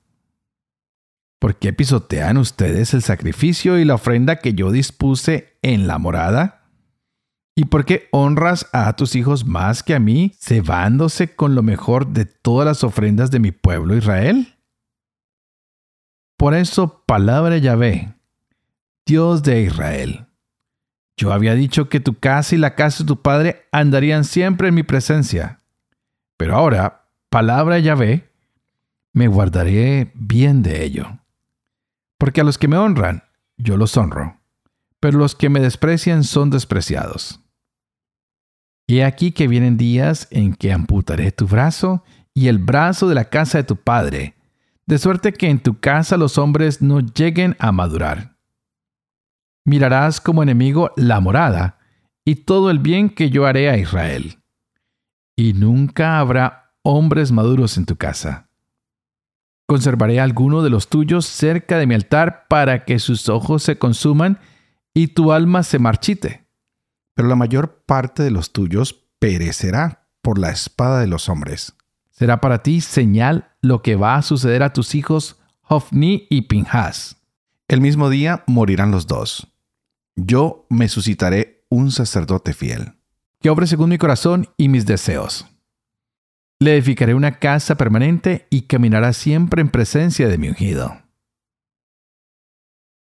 ¿Por 1.40 1.56
qué 1.56 1.72
pisotean 1.72 2.36
ustedes 2.36 2.92
el 2.92 3.02
sacrificio 3.02 3.78
y 3.78 3.86
la 3.86 3.94
ofrenda 3.94 4.36
que 4.36 4.52
yo 4.52 4.70
dispuse 4.70 5.58
en 5.62 5.86
la 5.86 5.98
morada? 5.98 6.70
¿Y 7.56 7.64
por 7.64 7.86
qué 7.86 8.08
honras 8.12 8.68
a 8.72 8.94
tus 8.96 9.16
hijos 9.16 9.46
más 9.46 9.82
que 9.82 9.94
a 9.94 9.98
mí, 9.98 10.34
cebándose 10.38 11.34
con 11.34 11.54
lo 11.54 11.62
mejor 11.62 12.08
de 12.08 12.26
todas 12.26 12.66
las 12.66 12.84
ofrendas 12.84 13.30
de 13.30 13.40
mi 13.40 13.50
pueblo 13.50 13.96
Israel? 13.96 14.58
Por 16.36 16.54
eso, 16.54 17.02
palabra 17.06 17.56
Yahvé, 17.56 18.14
Dios 19.06 19.42
de 19.42 19.62
Israel. 19.62 20.26
Yo 21.16 21.32
había 21.32 21.54
dicho 21.54 21.88
que 21.88 21.98
tu 21.98 22.18
casa 22.18 22.54
y 22.54 22.58
la 22.58 22.74
casa 22.74 23.04
de 23.04 23.08
tu 23.08 23.22
padre 23.22 23.66
andarían 23.72 24.24
siempre 24.24 24.68
en 24.68 24.74
mi 24.74 24.82
presencia. 24.82 25.57
Pero 26.38 26.56
ahora, 26.56 27.10
palabra 27.28 27.78
Yahvé, 27.80 28.32
me 29.12 29.28
guardaré 29.28 30.12
bien 30.14 30.62
de 30.62 30.84
ello. 30.84 31.18
Porque 32.16 32.40
a 32.40 32.44
los 32.44 32.56
que 32.56 32.68
me 32.68 32.78
honran, 32.78 33.24
yo 33.56 33.76
los 33.76 33.96
honro, 33.96 34.40
pero 35.00 35.18
los 35.18 35.34
que 35.34 35.50
me 35.50 35.60
desprecian 35.60 36.24
son 36.24 36.50
despreciados. 36.50 37.40
He 38.86 39.04
aquí 39.04 39.32
que 39.32 39.48
vienen 39.48 39.76
días 39.76 40.28
en 40.30 40.54
que 40.54 40.72
amputaré 40.72 41.32
tu 41.32 41.46
brazo 41.46 42.04
y 42.32 42.46
el 42.46 42.58
brazo 42.58 43.08
de 43.08 43.16
la 43.16 43.24
casa 43.26 43.58
de 43.58 43.64
tu 43.64 43.76
padre, 43.76 44.36
de 44.86 44.96
suerte 44.98 45.32
que 45.32 45.50
en 45.50 45.60
tu 45.60 45.80
casa 45.80 46.16
los 46.16 46.38
hombres 46.38 46.80
no 46.80 47.00
lleguen 47.00 47.56
a 47.58 47.72
madurar. 47.72 48.36
Mirarás 49.64 50.20
como 50.20 50.42
enemigo 50.42 50.92
la 50.96 51.20
morada 51.20 51.78
y 52.24 52.36
todo 52.36 52.70
el 52.70 52.78
bien 52.78 53.10
que 53.10 53.28
yo 53.28 53.44
haré 53.44 53.68
a 53.68 53.76
Israel. 53.76 54.37
Y 55.38 55.52
nunca 55.52 56.18
habrá 56.18 56.74
hombres 56.82 57.32
maduros 57.32 57.78
en 57.78 57.86
tu 57.86 57.96
casa. 57.96 58.48
Conservaré 59.66 60.20
alguno 60.20 60.62
de 60.62 60.70
los 60.70 60.88
tuyos 60.88 61.26
cerca 61.26 61.78
de 61.78 61.86
mi 61.86 61.94
altar 61.94 62.46
para 62.48 62.84
que 62.84 62.98
sus 62.98 63.28
ojos 63.28 63.62
se 63.62 63.78
consuman 63.78 64.38
y 64.92 65.08
tu 65.08 65.32
alma 65.32 65.62
se 65.62 65.78
marchite 65.78 66.48
pero 67.18 67.26
la 67.26 67.34
mayor 67.34 67.82
parte 67.84 68.22
de 68.22 68.30
los 68.30 68.52
tuyos 68.52 68.94
perecerá 69.18 70.06
por 70.22 70.38
la 70.38 70.50
espada 70.50 71.00
de 71.00 71.08
los 71.08 71.28
hombres. 71.28 71.74
Será 72.12 72.40
para 72.40 72.62
ti 72.62 72.80
señal 72.80 73.50
lo 73.60 73.82
que 73.82 73.96
va 73.96 74.14
a 74.14 74.22
suceder 74.22 74.62
a 74.62 74.72
tus 74.72 74.94
hijos 74.94 75.40
Hofni 75.62 76.28
y 76.30 76.42
Pinhas. 76.42 77.16
El 77.66 77.80
mismo 77.80 78.08
día 78.08 78.44
morirán 78.46 78.92
los 78.92 79.08
dos. 79.08 79.48
Yo 80.14 80.64
me 80.70 80.88
suscitaré 80.88 81.66
un 81.70 81.90
sacerdote 81.90 82.52
fiel. 82.52 82.97
Que 83.40 83.50
obre 83.50 83.66
según 83.66 83.90
mi 83.90 83.98
corazón 83.98 84.48
y 84.56 84.68
mis 84.68 84.84
deseos. 84.86 85.46
Le 86.60 86.74
edificaré 86.74 87.14
una 87.14 87.38
casa 87.38 87.76
permanente 87.76 88.46
y 88.50 88.62
caminará 88.62 89.12
siempre 89.12 89.60
en 89.60 89.68
presencia 89.68 90.28
de 90.28 90.38
mi 90.38 90.48
ungido. 90.48 91.02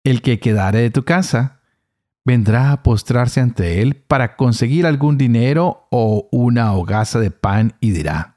El 0.04 0.22
que 0.22 0.38
quedare 0.38 0.78
de 0.78 0.90
tu 0.90 1.04
casa 1.04 1.60
vendrá 2.24 2.70
a 2.70 2.82
postrarse 2.82 3.40
ante 3.40 3.82
él 3.82 3.96
para 3.96 4.36
conseguir 4.36 4.86
algún 4.86 5.18
dinero 5.18 5.88
o 5.90 6.28
una 6.30 6.72
hogaza 6.74 7.18
de 7.18 7.30
pan 7.30 7.74
y 7.80 7.90
dirá, 7.90 8.36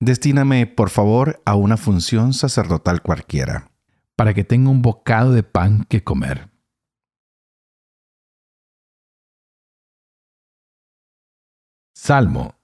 Destíname, 0.00 0.66
por 0.66 0.88
favor, 0.88 1.42
a 1.44 1.56
una 1.56 1.76
función 1.76 2.32
sacerdotal 2.32 3.02
cualquiera. 3.02 3.70
para 4.16 4.34
que 4.34 4.44
tenga 4.44 4.68
un 4.68 4.82
bocado 4.82 5.32
de 5.32 5.42
pan 5.42 5.84
que 5.88 6.04
comer. 6.04 6.49
Salmo 12.02 12.54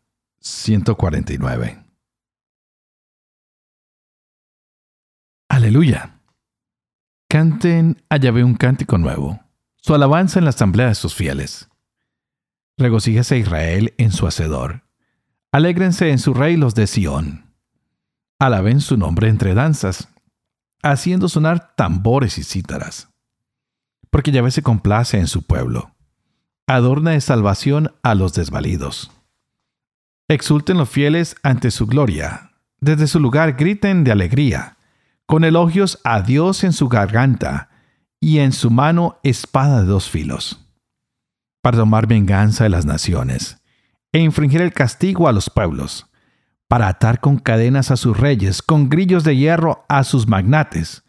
149 0.41 1.85
Aleluya. 5.51 6.23
Canten 7.29 8.03
a 8.09 8.17
Yahvé 8.17 8.43
un 8.45 8.55
cántico 8.55 8.97
nuevo, 8.97 9.39
su 9.77 9.95
alabanza 9.95 10.39
en 10.39 10.47
la 10.47 10.51
asamblea 10.51 10.89
de 10.89 10.95
sus 10.95 11.15
fieles. 11.15 11.69
Regocíjese 12.79 13.37
Israel 13.37 13.93
en 13.99 14.11
su 14.11 14.27
hacedor. 14.27 14.85
Alégrense 15.53 16.11
en 16.11 16.19
su 16.19 16.33
rey 16.33 16.57
los 16.57 16.75
de 16.75 16.87
Sión. 16.87 17.55
Alaben 18.39 18.81
su 18.81 18.97
nombre 18.97 19.29
entre 19.29 19.53
danzas, 19.53 20.09
haciendo 20.83 21.29
sonar 21.29 21.75
tambores 21.77 22.39
y 22.39 22.43
cítaras. 22.43 23.11
Porque 24.09 24.33
Yahvé 24.33 24.51
se 24.51 24.63
complace 24.63 25.19
en 25.19 25.27
su 25.27 25.43
pueblo. 25.43 25.95
Adorna 26.67 27.11
de 27.11 27.21
salvación 27.21 27.95
a 28.03 28.15
los 28.15 28.33
desvalidos. 28.33 29.13
Exulten 30.29 30.77
los 30.77 30.89
fieles 30.89 31.37
ante 31.45 31.71
su 31.71 31.87
gloria. 31.87 32.51
Desde 32.81 33.07
su 33.07 33.21
lugar 33.21 33.53
griten 33.53 34.03
de 34.03 34.11
alegría, 34.11 34.77
con 35.25 35.45
elogios 35.45 36.01
a 36.03 36.21
Dios 36.21 36.65
en 36.65 36.73
su 36.73 36.89
garganta 36.89 37.69
y 38.19 38.39
en 38.39 38.53
su 38.53 38.71
mano 38.71 39.21
espada 39.23 39.83
de 39.83 39.87
dos 39.87 40.11
filos, 40.11 40.67
para 41.63 41.79
tomar 41.79 42.09
venganza 42.09 42.65
de 42.65 42.71
las 42.71 42.85
naciones 42.85 43.59
e 44.13 44.19
infringir 44.19 44.63
el 44.63 44.73
castigo 44.73 45.29
a 45.29 45.33
los 45.33 45.49
pueblos, 45.49 46.07
para 46.67 46.89
atar 46.89 47.21
con 47.21 47.39
cadenas 47.39 47.93
a 47.93 47.97
sus 47.97 48.17
reyes, 48.17 48.63
con 48.63 48.89
grillos 48.89 49.23
de 49.23 49.37
hierro 49.37 49.85
a 49.89 50.03
sus 50.03 50.27
magnates, 50.27 51.05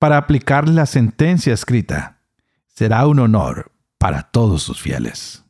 para 0.00 0.16
aplicarle 0.16 0.74
la 0.74 0.86
sentencia 0.86 1.54
escrita. 1.54 2.22
Será 2.66 3.06
un 3.06 3.20
honor 3.20 3.70
para 3.98 4.22
todos 4.22 4.62
sus 4.64 4.80
fieles. 4.80 5.44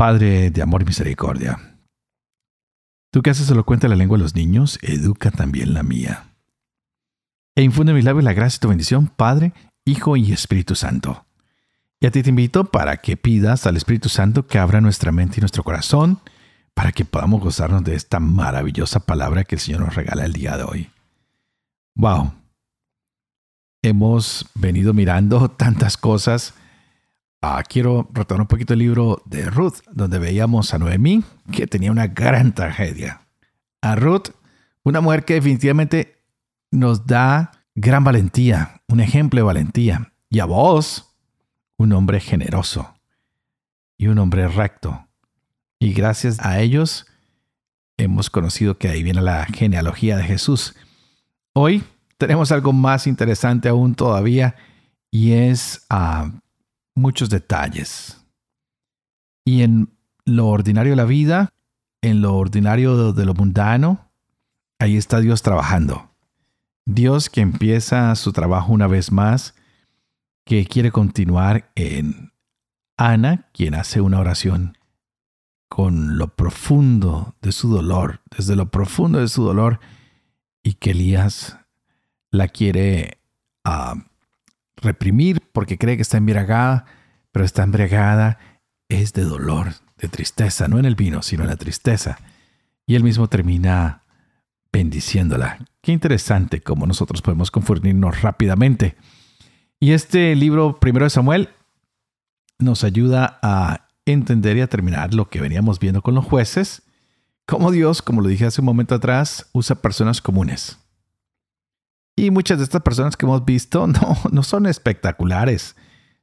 Padre 0.00 0.50
de 0.50 0.62
amor 0.62 0.80
y 0.80 0.86
misericordia, 0.86 1.76
tú 3.12 3.20
que 3.20 3.28
haces 3.28 3.50
elocuente 3.50 3.86
la 3.86 3.96
lengua 3.96 4.16
de 4.16 4.22
los 4.22 4.34
niños, 4.34 4.78
educa 4.80 5.30
también 5.30 5.74
la 5.74 5.82
mía. 5.82 6.30
E 7.54 7.62
infunde 7.62 7.92
en 7.92 7.96
mis 7.96 8.06
labios 8.06 8.24
la 8.24 8.32
gracia 8.32 8.56
y 8.56 8.60
tu 8.60 8.68
bendición, 8.68 9.08
Padre, 9.08 9.52
Hijo 9.84 10.16
y 10.16 10.32
Espíritu 10.32 10.74
Santo. 10.74 11.26
Y 12.00 12.06
a 12.06 12.10
ti 12.10 12.22
te 12.22 12.30
invito 12.30 12.64
para 12.70 12.96
que 12.96 13.18
pidas 13.18 13.66
al 13.66 13.76
Espíritu 13.76 14.08
Santo 14.08 14.46
que 14.46 14.58
abra 14.58 14.80
nuestra 14.80 15.12
mente 15.12 15.34
y 15.36 15.40
nuestro 15.40 15.64
corazón 15.64 16.20
para 16.72 16.92
que 16.92 17.04
podamos 17.04 17.42
gozarnos 17.42 17.84
de 17.84 17.94
esta 17.94 18.20
maravillosa 18.20 19.00
palabra 19.00 19.44
que 19.44 19.56
el 19.56 19.60
Señor 19.60 19.82
nos 19.82 19.94
regala 19.94 20.24
el 20.24 20.32
día 20.32 20.56
de 20.56 20.62
hoy. 20.62 20.90
¡Wow! 21.94 22.32
Hemos 23.82 24.46
venido 24.54 24.94
mirando 24.94 25.50
tantas 25.50 25.98
cosas. 25.98 26.54
Ah, 27.42 27.62
quiero 27.66 28.08
retomar 28.12 28.42
un 28.42 28.48
poquito 28.48 28.74
el 28.74 28.80
libro 28.80 29.22
de 29.24 29.48
Ruth, 29.48 29.78
donde 29.90 30.18
veíamos 30.18 30.74
a 30.74 30.78
Noemí, 30.78 31.24
que 31.50 31.66
tenía 31.66 31.90
una 31.90 32.06
gran 32.06 32.54
tragedia. 32.54 33.22
A 33.80 33.96
Ruth, 33.96 34.28
una 34.84 35.00
mujer 35.00 35.24
que 35.24 35.34
definitivamente 35.34 36.22
nos 36.70 37.06
da 37.06 37.52
gran 37.74 38.04
valentía, 38.04 38.82
un 38.88 39.00
ejemplo 39.00 39.38
de 39.38 39.44
valentía. 39.44 40.12
Y 40.28 40.40
a 40.40 40.44
vos, 40.44 41.16
un 41.78 41.92
hombre 41.92 42.20
generoso 42.20 42.94
y 43.96 44.08
un 44.08 44.18
hombre 44.18 44.46
recto. 44.46 45.08
Y 45.78 45.94
gracias 45.94 46.38
a 46.40 46.60
ellos 46.60 47.06
hemos 47.96 48.28
conocido 48.28 48.76
que 48.76 48.88
ahí 48.88 49.02
viene 49.02 49.22
la 49.22 49.46
genealogía 49.46 50.18
de 50.18 50.24
Jesús. 50.24 50.74
Hoy 51.54 51.84
tenemos 52.18 52.52
algo 52.52 52.74
más 52.74 53.06
interesante 53.06 53.70
aún 53.70 53.94
todavía 53.94 54.56
y 55.10 55.32
es 55.32 55.86
a 55.88 56.30
muchos 57.00 57.30
detalles. 57.30 58.24
Y 59.44 59.62
en 59.62 59.96
lo 60.24 60.48
ordinario 60.48 60.92
de 60.92 60.96
la 60.96 61.04
vida, 61.04 61.52
en 62.02 62.22
lo 62.22 62.36
ordinario 62.36 63.12
de 63.12 63.26
lo 63.26 63.34
mundano, 63.34 64.10
ahí 64.78 64.96
está 64.96 65.20
Dios 65.20 65.42
trabajando. 65.42 66.10
Dios 66.86 67.30
que 67.30 67.40
empieza 67.40 68.14
su 68.14 68.32
trabajo 68.32 68.72
una 68.72 68.86
vez 68.86 69.12
más 69.12 69.54
que 70.44 70.66
quiere 70.66 70.90
continuar 70.90 71.70
en 71.74 72.32
Ana, 72.96 73.48
quien 73.52 73.74
hace 73.74 74.00
una 74.00 74.20
oración 74.20 74.76
con 75.68 76.18
lo 76.18 76.34
profundo 76.34 77.36
de 77.40 77.52
su 77.52 77.70
dolor, 77.70 78.20
desde 78.36 78.56
lo 78.56 78.70
profundo 78.70 79.20
de 79.20 79.28
su 79.28 79.44
dolor, 79.44 79.78
y 80.62 80.74
que 80.74 80.90
Elías 80.90 81.58
la 82.30 82.48
quiere 82.48 83.20
uh, 83.64 84.00
reprimir 84.80 85.40
porque 85.52 85.78
cree 85.78 85.96
que 85.96 86.02
está 86.02 86.16
embriagada, 86.16 86.86
pero 87.32 87.44
está 87.44 87.62
embriagada 87.62 88.38
es 88.90 89.12
de 89.12 89.24
dolor, 89.24 89.68
de 89.96 90.08
tristeza, 90.08 90.68
no 90.68 90.78
en 90.78 90.84
el 90.84 90.96
vino, 90.96 91.22
sino 91.22 91.44
en 91.44 91.50
la 91.50 91.56
tristeza. 91.56 92.18
Y 92.86 92.96
él 92.96 93.04
mismo 93.04 93.28
termina 93.28 94.02
bendiciéndola. 94.72 95.58
Qué 95.80 95.92
interesante 95.92 96.60
cómo 96.60 96.86
nosotros 96.86 97.22
podemos 97.22 97.50
confundirnos 97.50 98.20
rápidamente. 98.20 98.96
Y 99.78 99.92
este 99.92 100.34
libro 100.34 100.78
primero 100.78 101.06
de 101.06 101.10
Samuel 101.10 101.48
nos 102.58 102.84
ayuda 102.84 103.38
a 103.42 103.88
entender 104.04 104.56
y 104.56 104.60
a 104.60 104.66
terminar 104.66 105.14
lo 105.14 105.30
que 105.30 105.40
veníamos 105.40 105.78
viendo 105.78 106.02
con 106.02 106.14
los 106.14 106.24
jueces, 106.24 106.82
cómo 107.46 107.70
Dios, 107.70 108.02
como 108.02 108.20
lo 108.20 108.28
dije 108.28 108.44
hace 108.44 108.60
un 108.60 108.66
momento 108.66 108.96
atrás, 108.96 109.48
usa 109.52 109.80
personas 109.80 110.20
comunes. 110.20 110.79
Y 112.20 112.30
muchas 112.30 112.58
de 112.58 112.64
estas 112.64 112.82
personas 112.82 113.16
que 113.16 113.24
hemos 113.24 113.46
visto 113.46 113.86
no, 113.86 114.18
no 114.30 114.42
son 114.42 114.66
espectaculares, 114.66 115.74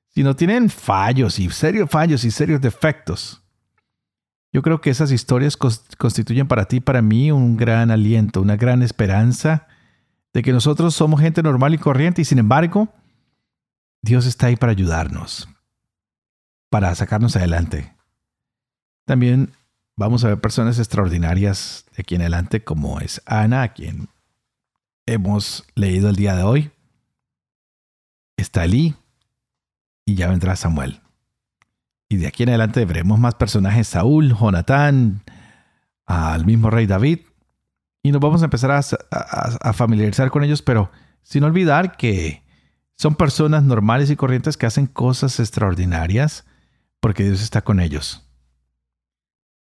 sino 0.10 0.36
tienen 0.36 0.70
fallos 0.70 1.40
y 1.40 1.50
serios 1.50 1.90
fallos 1.90 2.24
y 2.24 2.30
serios 2.30 2.62
defectos. 2.62 3.42
Yo 4.54 4.62
creo 4.62 4.80
que 4.80 4.92
esas 4.92 5.12
historias 5.12 5.58
constituyen 5.58 6.48
para 6.48 6.66
ti, 6.66 6.82
para 6.82 7.02
mí, 7.02 7.32
un 7.32 7.58
gran 7.58 7.90
aliento, 7.90 8.42
una 8.42 8.58
gran 8.58 8.84
esperanza 8.84 9.68
de 10.34 10.44
que 10.44 10.54
nosotros 10.54 10.94
somos 10.94 11.20
gente 11.20 11.42
normal 11.42 11.74
y 11.74 11.80
corriente 11.80 12.22
y 12.22 12.26
sin 12.26 12.38
embargo, 12.38 12.94
Dios 14.04 14.28
está 14.28 14.48
ahí 14.48 14.56
para 14.56 14.74
ayudarnos, 14.74 15.50
para 16.70 16.94
sacarnos 16.94 17.36
adelante. 17.36 17.96
También 19.06 19.52
vamos 19.96 20.24
a 20.24 20.28
ver 20.28 20.40
personas 20.40 20.78
extraordinarias 20.78 21.86
de 21.96 22.02
aquí 22.04 22.16
en 22.16 22.22
adelante, 22.22 22.64
como 22.64 23.00
es 23.00 23.20
Ana, 23.26 23.64
a 23.64 23.74
quien 23.74 24.10
hemos 25.08 25.66
leído 25.74 26.10
el 26.10 26.16
día 26.16 26.36
de 26.36 26.44
hoy. 26.44 26.72
Está 28.38 28.66
Elí 28.66 28.96
y 30.06 30.14
ya 30.14 30.28
vendrá 30.28 30.56
Samuel. 30.56 31.02
Y 32.10 32.18
de 32.18 32.28
aquí 32.28 32.44
en 32.44 32.50
adelante 32.50 32.86
veremos 32.86 33.20
más 33.20 33.34
personajes, 33.36 33.88
Saúl, 33.88 34.36
Jonatán, 34.38 35.24
al 36.06 36.46
mismo 36.46 36.70
rey 36.70 36.86
David. 36.86 37.22
Y 38.04 38.12
nos 38.12 38.22
vamos 38.22 38.42
a 38.42 38.46
empezar 38.46 38.72
a, 38.72 38.80
a, 38.80 39.70
a 39.70 39.74
familiarizar 39.74 40.30
con 40.30 40.44
ellos, 40.44 40.62
pero 40.62 40.92
sin 41.24 41.44
olvidar 41.44 41.98
que 41.98 42.44
son 42.96 43.16
personas 43.16 43.64
normales 43.64 44.10
y 44.10 44.16
corrientes 44.16 44.56
que 44.56 44.66
hacen 44.66 44.86
cosas 44.88 45.40
extraordinarias 45.40 46.46
porque 47.00 47.24
Dios 47.24 47.42
está 47.42 47.64
con 47.64 47.80
ellos. 47.80 48.24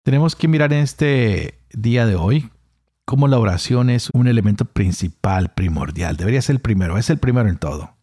Tenemos 0.04 0.36
que 0.36 0.48
mirar 0.48 0.72
en 0.72 0.80
este 0.80 1.60
día 1.72 2.06
de 2.06 2.14
hoy 2.14 2.50
cómo 3.06 3.28
la 3.28 3.38
oración 3.38 3.88
es 3.88 4.10
un 4.10 4.26
elemento 4.26 4.66
principal, 4.66 5.54
primordial. 5.54 6.16
Debería 6.16 6.42
ser 6.42 6.56
el 6.56 6.60
primero, 6.60 6.98
es 6.98 7.08
el 7.08 7.18
primero 7.18 7.48
en 7.48 7.56
todo. 7.56 7.96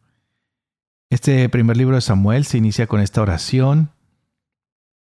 Este 1.11 1.47
primer 1.49 1.77
libro 1.77 1.95
de 1.95 2.01
Samuel 2.01 2.45
se 2.45 2.57
inicia 2.57 2.87
con 2.87 3.01
esta 3.01 3.21
oración 3.21 3.91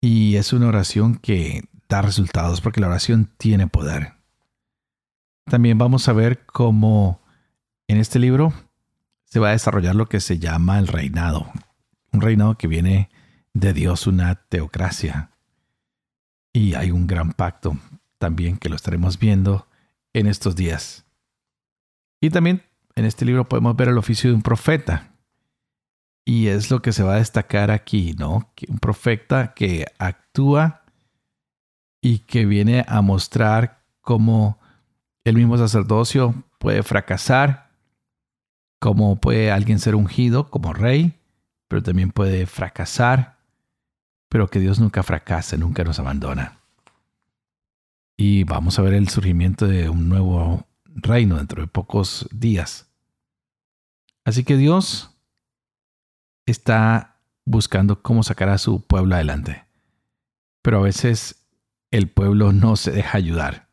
y 0.01 0.37
es 0.37 0.53
una 0.53 0.69
oración 0.69 1.17
que 1.17 1.65
da 1.89 2.03
resultados 2.03 2.61
porque 2.61 2.81
la 2.81 2.89
oración 2.89 3.33
tiene 3.39 3.67
poder. 3.67 4.13
También 5.47 5.79
vamos 5.79 6.07
a 6.09 6.13
ver 6.13 6.45
cómo 6.45 7.23
en 7.89 7.97
este 7.97 8.19
libro 8.19 8.53
se 9.25 9.41
va 9.41 9.49
a 9.49 9.53
desarrollar 9.53 9.95
lo 9.95 10.07
que 10.07 10.21
se 10.21 10.39
llama 10.39 10.79
el 10.79 10.87
reinado. 10.87 11.51
Un 12.13 12.21
reinado 12.21 12.59
que 12.59 12.69
viene 12.69 13.09
de 13.55 13.73
Dios, 13.73 14.07
una 14.07 14.35
teocracia. 14.35 15.31
Y 16.53 16.75
hay 16.75 16.91
un 16.91 17.07
gran 17.07 17.33
pacto 17.33 17.79
también 18.19 18.59
que 18.59 18.69
lo 18.69 18.77
estaremos 18.77 19.19
viendo 19.19 19.68
en 20.19 20.27
estos 20.27 20.57
días. 20.57 21.05
Y 22.21 22.31
también 22.31 22.63
en 22.95 23.05
este 23.05 23.25
libro 23.25 23.49
podemos 23.49 23.77
ver 23.77 23.89
el 23.89 23.99
oficio 23.99 24.31
de 24.31 24.37
un 24.37 24.43
profeta. 24.43 25.15
Y 26.25 26.49
es 26.49 26.71
lo 26.71 26.83
que 26.83 26.93
se 26.93 27.03
va 27.03 27.15
a 27.15 27.19
destacar 27.19 27.71
aquí, 27.71 28.15
¿no? 28.19 28.53
un 28.69 28.79
profeta 28.79 29.55
que 29.55 29.87
actúa 29.99 30.83
y 32.03 32.21
que 32.21 32.45
viene 32.45 32.85
a 32.87 33.01
mostrar 33.01 33.83
cómo 34.03 34.59
el 35.25 35.37
mismo 35.37 35.57
sacerdocio 35.57 36.35
puede 36.59 36.83
fracasar, 36.83 37.71
cómo 38.79 39.17
puede 39.17 39.51
alguien 39.51 39.79
ser 39.79 39.95
ungido 39.95 40.51
como 40.51 40.73
rey, 40.73 41.19
pero 41.69 41.83
también 41.83 42.11
puede 42.11 42.47
fracasar, 42.47 43.39
pero 44.29 44.49
que 44.49 44.61
Dios 44.61 44.79
nunca 44.81 45.03
fracasa, 45.03 45.57
nunca 45.57 45.85
nos 45.85 45.99
abandona. 45.99 46.59
Y 48.21 48.43
vamos 48.43 48.77
a 48.79 48.83
ver 48.83 48.95
el 48.95 49.09
surgimiento 49.09 49.69
de 49.69 49.89
un 49.89 50.09
nuevo 50.09 50.67
reino 50.87 51.37
dentro 51.37 51.63
de 51.63 51.69
pocos 51.69 52.29
días. 52.33 52.91
Así 54.25 54.43
que 54.43 54.57
Dios 54.57 55.17
está 56.45 57.21
buscando 57.45 58.03
cómo 58.03 58.25
sacar 58.25 58.49
a 58.49 58.59
su 58.59 58.81
pueblo 58.85 59.15
adelante. 59.15 59.65
Pero 60.63 60.79
a 60.79 60.83
veces 60.83 61.47
el 61.93 62.09
pueblo 62.09 62.53
no 62.53 62.75
se 62.75 62.91
deja 62.91 63.17
ayudar. 63.17 63.69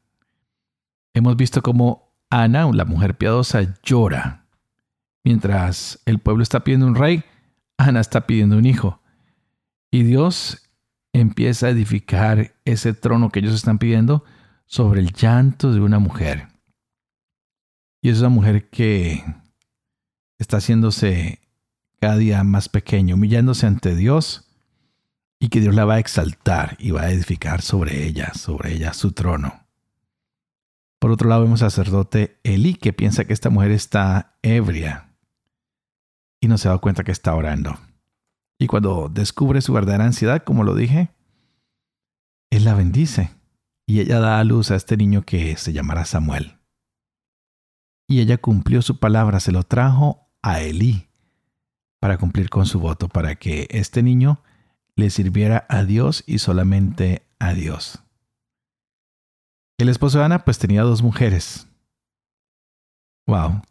Hemos 1.16 1.36
visto 1.38 1.64
cómo 1.64 2.14
Ana, 2.30 2.72
la 2.72 2.86
mujer 2.86 3.18
piadosa, 3.18 3.80
llora. 3.82 4.46
Mientras 5.24 6.04
el 6.06 6.20
pueblo 6.20 6.44
está 6.44 6.64
pidiendo 6.64 6.86
un 6.86 6.94
rey, 6.94 7.24
Ana 7.78 8.00
está 8.00 8.28
pidiendo 8.28 8.60
un 8.60 8.68
hijo. 8.68 9.02
Y 9.90 10.04
Dios 10.04 10.70
empieza 11.14 11.66
a 11.66 11.72
edificar 11.72 12.54
ese 12.64 12.94
trono 12.94 13.32
que 13.32 13.40
ellos 13.40 13.56
están 13.56 13.80
pidiendo 13.80 14.24
sobre 14.66 15.02
el 15.02 15.14
llanto 15.14 15.72
de 15.72 15.80
una 15.80 16.00
mujer. 16.00 16.48
Y 18.02 18.10
es 18.10 18.20
una 18.20 18.30
mujer 18.30 18.70
que 18.70 19.24
está 20.38 20.58
haciéndose 20.58 21.40
cada 22.00 22.18
día 22.18 22.44
más 22.44 22.70
pequeña, 22.70 23.16
humillándose 23.16 23.66
ante 23.66 23.96
Dios 23.96 24.48
y 25.40 25.50
que 25.50 25.62
Dios 25.62 25.76
la 25.76 25.86
va 25.86 25.96
a 25.96 26.00
exaltar 26.00 26.76
y 26.80 26.92
va 26.92 27.02
a 27.02 27.12
edificar 27.12 27.62
sobre 27.62 28.06
ella, 28.06 28.34
sobre 28.34 28.74
ella 28.74 28.94
su 28.94 29.12
trono. 29.12 29.66
Por 31.00 31.12
otro 31.12 31.30
lado 31.30 31.44
vemos 31.44 31.62
al 31.62 31.72
sacerdote 31.72 32.40
Eli 32.44 32.76
que 32.76 32.94
piensa 32.94 33.26
que 33.26 33.34
esta 33.34 33.50
mujer 33.50 33.72
está 33.72 34.38
ebria 34.42 35.10
y 36.40 36.48
no 36.48 36.58
se 36.58 36.70
da 36.70 36.78
cuenta 36.78 37.04
que 37.04 37.12
está 37.12 37.34
orando. 37.36 37.78
Y 38.58 38.68
cuando 38.68 39.10
descubre 39.10 39.62
su 39.62 39.74
verdadera 39.74 40.06
ansiedad, 40.06 40.44
como 40.44 40.64
lo 40.64 40.76
dije, 40.76 41.10
él 42.50 42.64
la 42.66 42.74
bendice 42.74 43.32
y 43.86 44.00
ella 44.00 44.20
da 44.20 44.40
a 44.40 44.44
luz 44.44 44.72
a 44.72 44.76
este 44.76 44.98
niño 44.98 45.24
que 45.24 45.58
se 45.58 45.74
llamará 45.74 46.06
Samuel. 46.06 46.58
Y 48.08 48.22
ella 48.22 48.38
cumplió 48.38 48.82
su 48.82 49.00
palabra, 49.00 49.40
se 49.40 49.52
lo 49.52 49.64
trajo 49.64 50.30
a 50.42 50.62
Elí 50.62 51.08
para 52.00 52.18
cumplir 52.18 52.50
con 52.50 52.66
su 52.66 52.80
voto, 52.80 53.10
para 53.10 53.36
que 53.36 53.68
este 53.72 54.04
niño 54.04 54.42
le 54.96 55.10
sirviera 55.10 55.66
a 55.70 55.84
Dios 55.84 56.24
y 56.28 56.40
solamente 56.40 57.28
a 57.40 57.54
Dios. 57.54 58.04
El 59.78 59.90
esposo 59.90 60.20
de 60.20 60.26
Ana 60.26 60.46
pues 60.46 60.58
tenía 60.58 60.84
dos 60.84 61.02
mujeres. 61.02 61.68
Wow. 63.28 63.62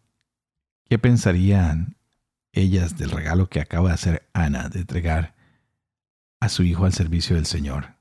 ¿Qué 0.85 0.99
pensarían 0.99 1.97
ellas 2.53 2.99
del 2.99 3.11
regalo 3.11 3.49
que 3.49 3.61
acaba 3.61 3.89
de 3.89 3.95
hacer 3.95 4.29
Ana 4.33 4.69
de 4.69 4.81
entregar 4.81 5.35
a 6.41 6.49
su 6.49 6.63
hijo 6.63 6.85
al 6.85 6.93
servicio 6.93 7.37
del 7.37 7.47
Señor? 7.47 7.94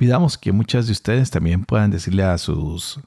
Pidamos 0.00 0.38
que 0.38 0.50
muchas 0.50 0.86
de 0.86 0.92
ustedes 0.92 1.30
también 1.30 1.66
puedan 1.66 1.90
decirle 1.90 2.22
a 2.22 2.38
sus 2.38 3.00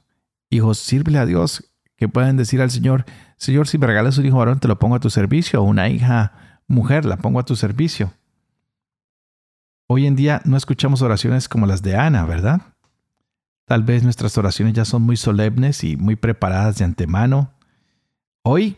hijos, 0.48 0.78
sírvele 0.78 1.18
a 1.18 1.26
Dios, 1.26 1.72
que 1.96 2.08
puedan 2.08 2.36
decir 2.36 2.62
al 2.62 2.70
Señor, 2.70 3.04
Señor, 3.36 3.66
si 3.66 3.78
me 3.78 3.88
regalas 3.88 4.16
un 4.16 4.26
hijo 4.26 4.38
varón, 4.38 4.60
te 4.60 4.68
lo 4.68 4.78
pongo 4.78 4.94
a 4.94 5.00
tu 5.00 5.10
servicio, 5.10 5.60
o 5.60 5.64
una 5.64 5.88
hija 5.88 6.60
mujer, 6.68 7.04
la 7.04 7.16
pongo 7.16 7.40
a 7.40 7.44
tu 7.44 7.56
servicio. 7.56 8.12
Hoy 9.88 10.06
en 10.06 10.14
día 10.14 10.40
no 10.44 10.56
escuchamos 10.56 11.02
oraciones 11.02 11.48
como 11.48 11.66
las 11.66 11.82
de 11.82 11.96
Ana, 11.96 12.26
¿verdad? 12.26 12.62
Tal 13.64 13.82
vez 13.82 14.04
nuestras 14.04 14.38
oraciones 14.38 14.74
ya 14.74 14.84
son 14.84 15.02
muy 15.02 15.16
solemnes 15.16 15.82
y 15.82 15.96
muy 15.96 16.14
preparadas 16.14 16.78
de 16.78 16.84
antemano. 16.84 17.54
Hoy 18.44 18.76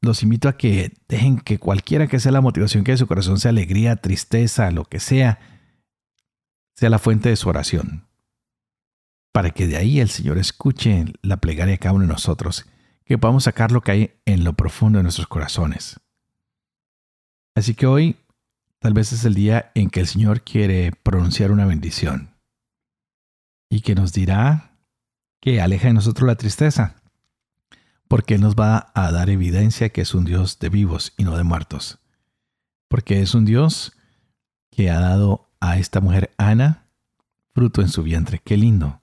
los 0.00 0.22
invito 0.22 0.48
a 0.48 0.56
que 0.56 0.94
dejen 1.10 1.40
que 1.40 1.58
cualquiera 1.58 2.06
que 2.06 2.20
sea 2.20 2.32
la 2.32 2.40
motivación 2.40 2.84
que 2.84 2.92
de 2.92 2.96
su 2.96 3.06
corazón, 3.06 3.38
sea 3.38 3.50
alegría, 3.50 3.96
tristeza, 3.96 4.70
lo 4.70 4.86
que 4.86 4.98
sea, 4.98 5.57
sea 6.78 6.90
la 6.90 7.00
fuente 7.00 7.28
de 7.28 7.34
su 7.34 7.48
oración, 7.48 8.06
para 9.32 9.50
que 9.50 9.66
de 9.66 9.76
ahí 9.76 9.98
el 9.98 10.10
Señor 10.10 10.38
escuche 10.38 11.06
la 11.22 11.38
plegaria 11.38 11.72
de 11.72 11.78
cada 11.78 11.92
uno 11.92 12.02
de 12.02 12.12
nosotros, 12.12 12.66
que 13.04 13.18
podamos 13.18 13.42
sacar 13.42 13.72
lo 13.72 13.80
que 13.80 13.90
hay 13.90 14.10
en 14.26 14.44
lo 14.44 14.52
profundo 14.52 15.00
de 15.00 15.02
nuestros 15.02 15.26
corazones. 15.26 15.98
Así 17.56 17.74
que 17.74 17.88
hoy 17.88 18.14
tal 18.78 18.92
vez 18.94 19.12
es 19.12 19.24
el 19.24 19.34
día 19.34 19.72
en 19.74 19.90
que 19.90 19.98
el 19.98 20.06
Señor 20.06 20.42
quiere 20.42 20.92
pronunciar 20.92 21.50
una 21.50 21.66
bendición 21.66 22.36
y 23.68 23.80
que 23.80 23.96
nos 23.96 24.12
dirá 24.12 24.78
que 25.40 25.60
aleja 25.60 25.88
de 25.88 25.94
nosotros 25.94 26.28
la 26.28 26.36
tristeza, 26.36 26.94
porque 28.06 28.34
Él 28.34 28.40
nos 28.40 28.54
va 28.54 28.92
a 28.94 29.10
dar 29.10 29.30
evidencia 29.30 29.88
que 29.88 30.02
es 30.02 30.14
un 30.14 30.24
Dios 30.24 30.60
de 30.60 30.68
vivos 30.68 31.12
y 31.16 31.24
no 31.24 31.36
de 31.36 31.42
muertos, 31.42 31.98
porque 32.86 33.20
es 33.20 33.34
un 33.34 33.46
Dios 33.46 33.94
que 34.70 34.90
ha 34.90 35.00
dado 35.00 35.47
a 35.60 35.78
esta 35.78 36.00
mujer 36.00 36.30
Ana 36.38 36.86
fruto 37.54 37.82
en 37.82 37.88
su 37.88 38.02
vientre. 38.02 38.40
Qué 38.44 38.56
lindo. 38.56 39.00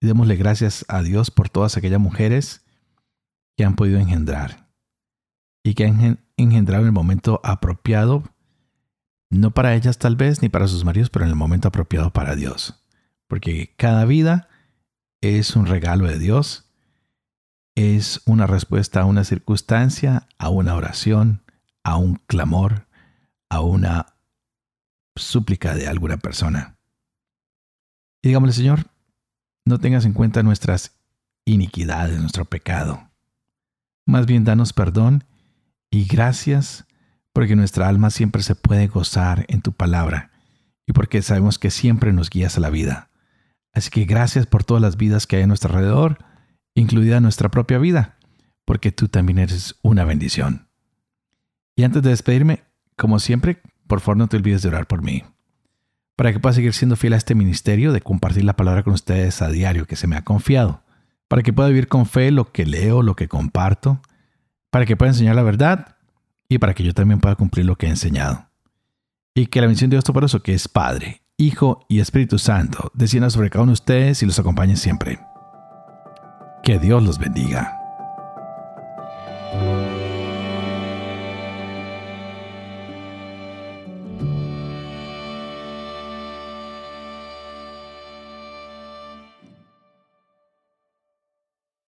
Y 0.00 0.06
démosle 0.06 0.36
gracias 0.36 0.84
a 0.88 1.02
Dios 1.02 1.30
por 1.30 1.50
todas 1.50 1.76
aquellas 1.76 2.00
mujeres 2.00 2.64
que 3.56 3.64
han 3.64 3.76
podido 3.76 3.98
engendrar 3.98 4.68
y 5.62 5.74
que 5.74 5.84
han 5.84 6.24
engendrado 6.36 6.82
en 6.82 6.86
el 6.88 6.92
momento 6.92 7.40
apropiado, 7.44 8.24
no 9.28 9.50
para 9.50 9.74
ellas 9.74 9.98
tal 9.98 10.16
vez, 10.16 10.40
ni 10.40 10.48
para 10.48 10.68
sus 10.68 10.84
maridos, 10.84 11.10
pero 11.10 11.26
en 11.26 11.30
el 11.30 11.36
momento 11.36 11.68
apropiado 11.68 12.10
para 12.12 12.34
Dios. 12.34 12.82
Porque 13.28 13.74
cada 13.76 14.06
vida 14.06 14.48
es 15.20 15.54
un 15.54 15.66
regalo 15.66 16.06
de 16.06 16.18
Dios, 16.18 16.70
es 17.74 18.22
una 18.24 18.46
respuesta 18.46 19.02
a 19.02 19.04
una 19.04 19.24
circunstancia, 19.24 20.26
a 20.38 20.48
una 20.48 20.74
oración, 20.74 21.42
a 21.84 21.96
un 21.96 22.16
clamor, 22.26 22.86
a 23.48 23.60
una 23.60 24.14
súplica 25.16 25.74
de 25.74 25.88
alguna 25.88 26.16
persona. 26.16 26.78
Y 28.22 28.28
digámosle, 28.28 28.52
Señor, 28.52 28.86
no 29.64 29.78
tengas 29.78 30.04
en 30.04 30.12
cuenta 30.12 30.42
nuestras 30.42 30.98
iniquidades, 31.44 32.20
nuestro 32.20 32.44
pecado. 32.44 33.10
Más 34.06 34.26
bien 34.26 34.44
danos 34.44 34.72
perdón 34.72 35.24
y 35.90 36.04
gracias 36.04 36.86
porque 37.32 37.56
nuestra 37.56 37.88
alma 37.88 38.10
siempre 38.10 38.42
se 38.42 38.54
puede 38.54 38.88
gozar 38.88 39.46
en 39.48 39.62
tu 39.62 39.72
palabra 39.72 40.30
y 40.86 40.92
porque 40.92 41.22
sabemos 41.22 41.58
que 41.58 41.70
siempre 41.70 42.12
nos 42.12 42.30
guías 42.30 42.56
a 42.56 42.60
la 42.60 42.70
vida. 42.70 43.10
Así 43.72 43.90
que 43.90 44.04
gracias 44.04 44.46
por 44.46 44.64
todas 44.64 44.82
las 44.82 44.96
vidas 44.96 45.26
que 45.26 45.36
hay 45.36 45.42
a 45.42 45.46
nuestro 45.46 45.70
alrededor, 45.70 46.18
incluida 46.74 47.20
nuestra 47.20 47.48
propia 47.48 47.78
vida, 47.78 48.18
porque 48.64 48.90
tú 48.90 49.08
también 49.08 49.38
eres 49.38 49.76
una 49.82 50.04
bendición. 50.04 50.68
Y 51.76 51.84
antes 51.84 52.02
de 52.02 52.10
despedirme, 52.10 52.64
como 52.96 53.20
siempre, 53.20 53.62
por 53.90 54.00
favor 54.00 54.16
no 54.16 54.28
te 54.28 54.36
olvides 54.36 54.62
de 54.62 54.68
orar 54.68 54.86
por 54.86 55.02
mí. 55.02 55.24
Para 56.16 56.32
que 56.32 56.38
pueda 56.38 56.54
seguir 56.54 56.72
siendo 56.72 56.96
fiel 56.96 57.12
a 57.12 57.16
este 57.16 57.34
ministerio 57.34 57.92
de 57.92 58.00
compartir 58.00 58.44
la 58.44 58.54
palabra 58.54 58.84
con 58.84 58.94
ustedes 58.94 59.42
a 59.42 59.48
diario 59.48 59.84
que 59.84 59.96
se 59.96 60.06
me 60.06 60.16
ha 60.16 60.22
confiado. 60.22 60.82
Para 61.26 61.42
que 61.42 61.52
pueda 61.52 61.68
vivir 61.68 61.88
con 61.88 62.06
fe 62.06 62.30
lo 62.30 62.52
que 62.52 62.64
leo, 62.64 63.02
lo 63.02 63.16
que 63.16 63.26
comparto. 63.26 64.00
Para 64.70 64.86
que 64.86 64.96
pueda 64.96 65.10
enseñar 65.10 65.34
la 65.34 65.42
verdad 65.42 65.96
y 66.48 66.58
para 66.58 66.72
que 66.72 66.84
yo 66.84 66.94
también 66.94 67.20
pueda 67.20 67.34
cumplir 67.34 67.66
lo 67.66 67.76
que 67.76 67.86
he 67.86 67.90
enseñado. 67.90 68.46
Y 69.34 69.46
que 69.46 69.60
la 69.60 69.66
bendición 69.66 69.90
de 69.90 69.96
Dios 69.96 70.04
Todopoderoso, 70.04 70.42
que 70.42 70.54
es 70.54 70.68
Padre, 70.68 71.22
Hijo 71.36 71.84
y 71.88 71.98
Espíritu 71.98 72.38
Santo, 72.38 72.92
descienda 72.94 73.28
sobre 73.30 73.50
cada 73.50 73.64
uno 73.64 73.70
de 73.70 73.74
ustedes 73.74 74.22
y 74.22 74.26
los 74.26 74.38
acompañe 74.38 74.76
siempre. 74.76 75.18
Que 76.62 76.78
Dios 76.78 77.02
los 77.02 77.18
bendiga. 77.18 77.79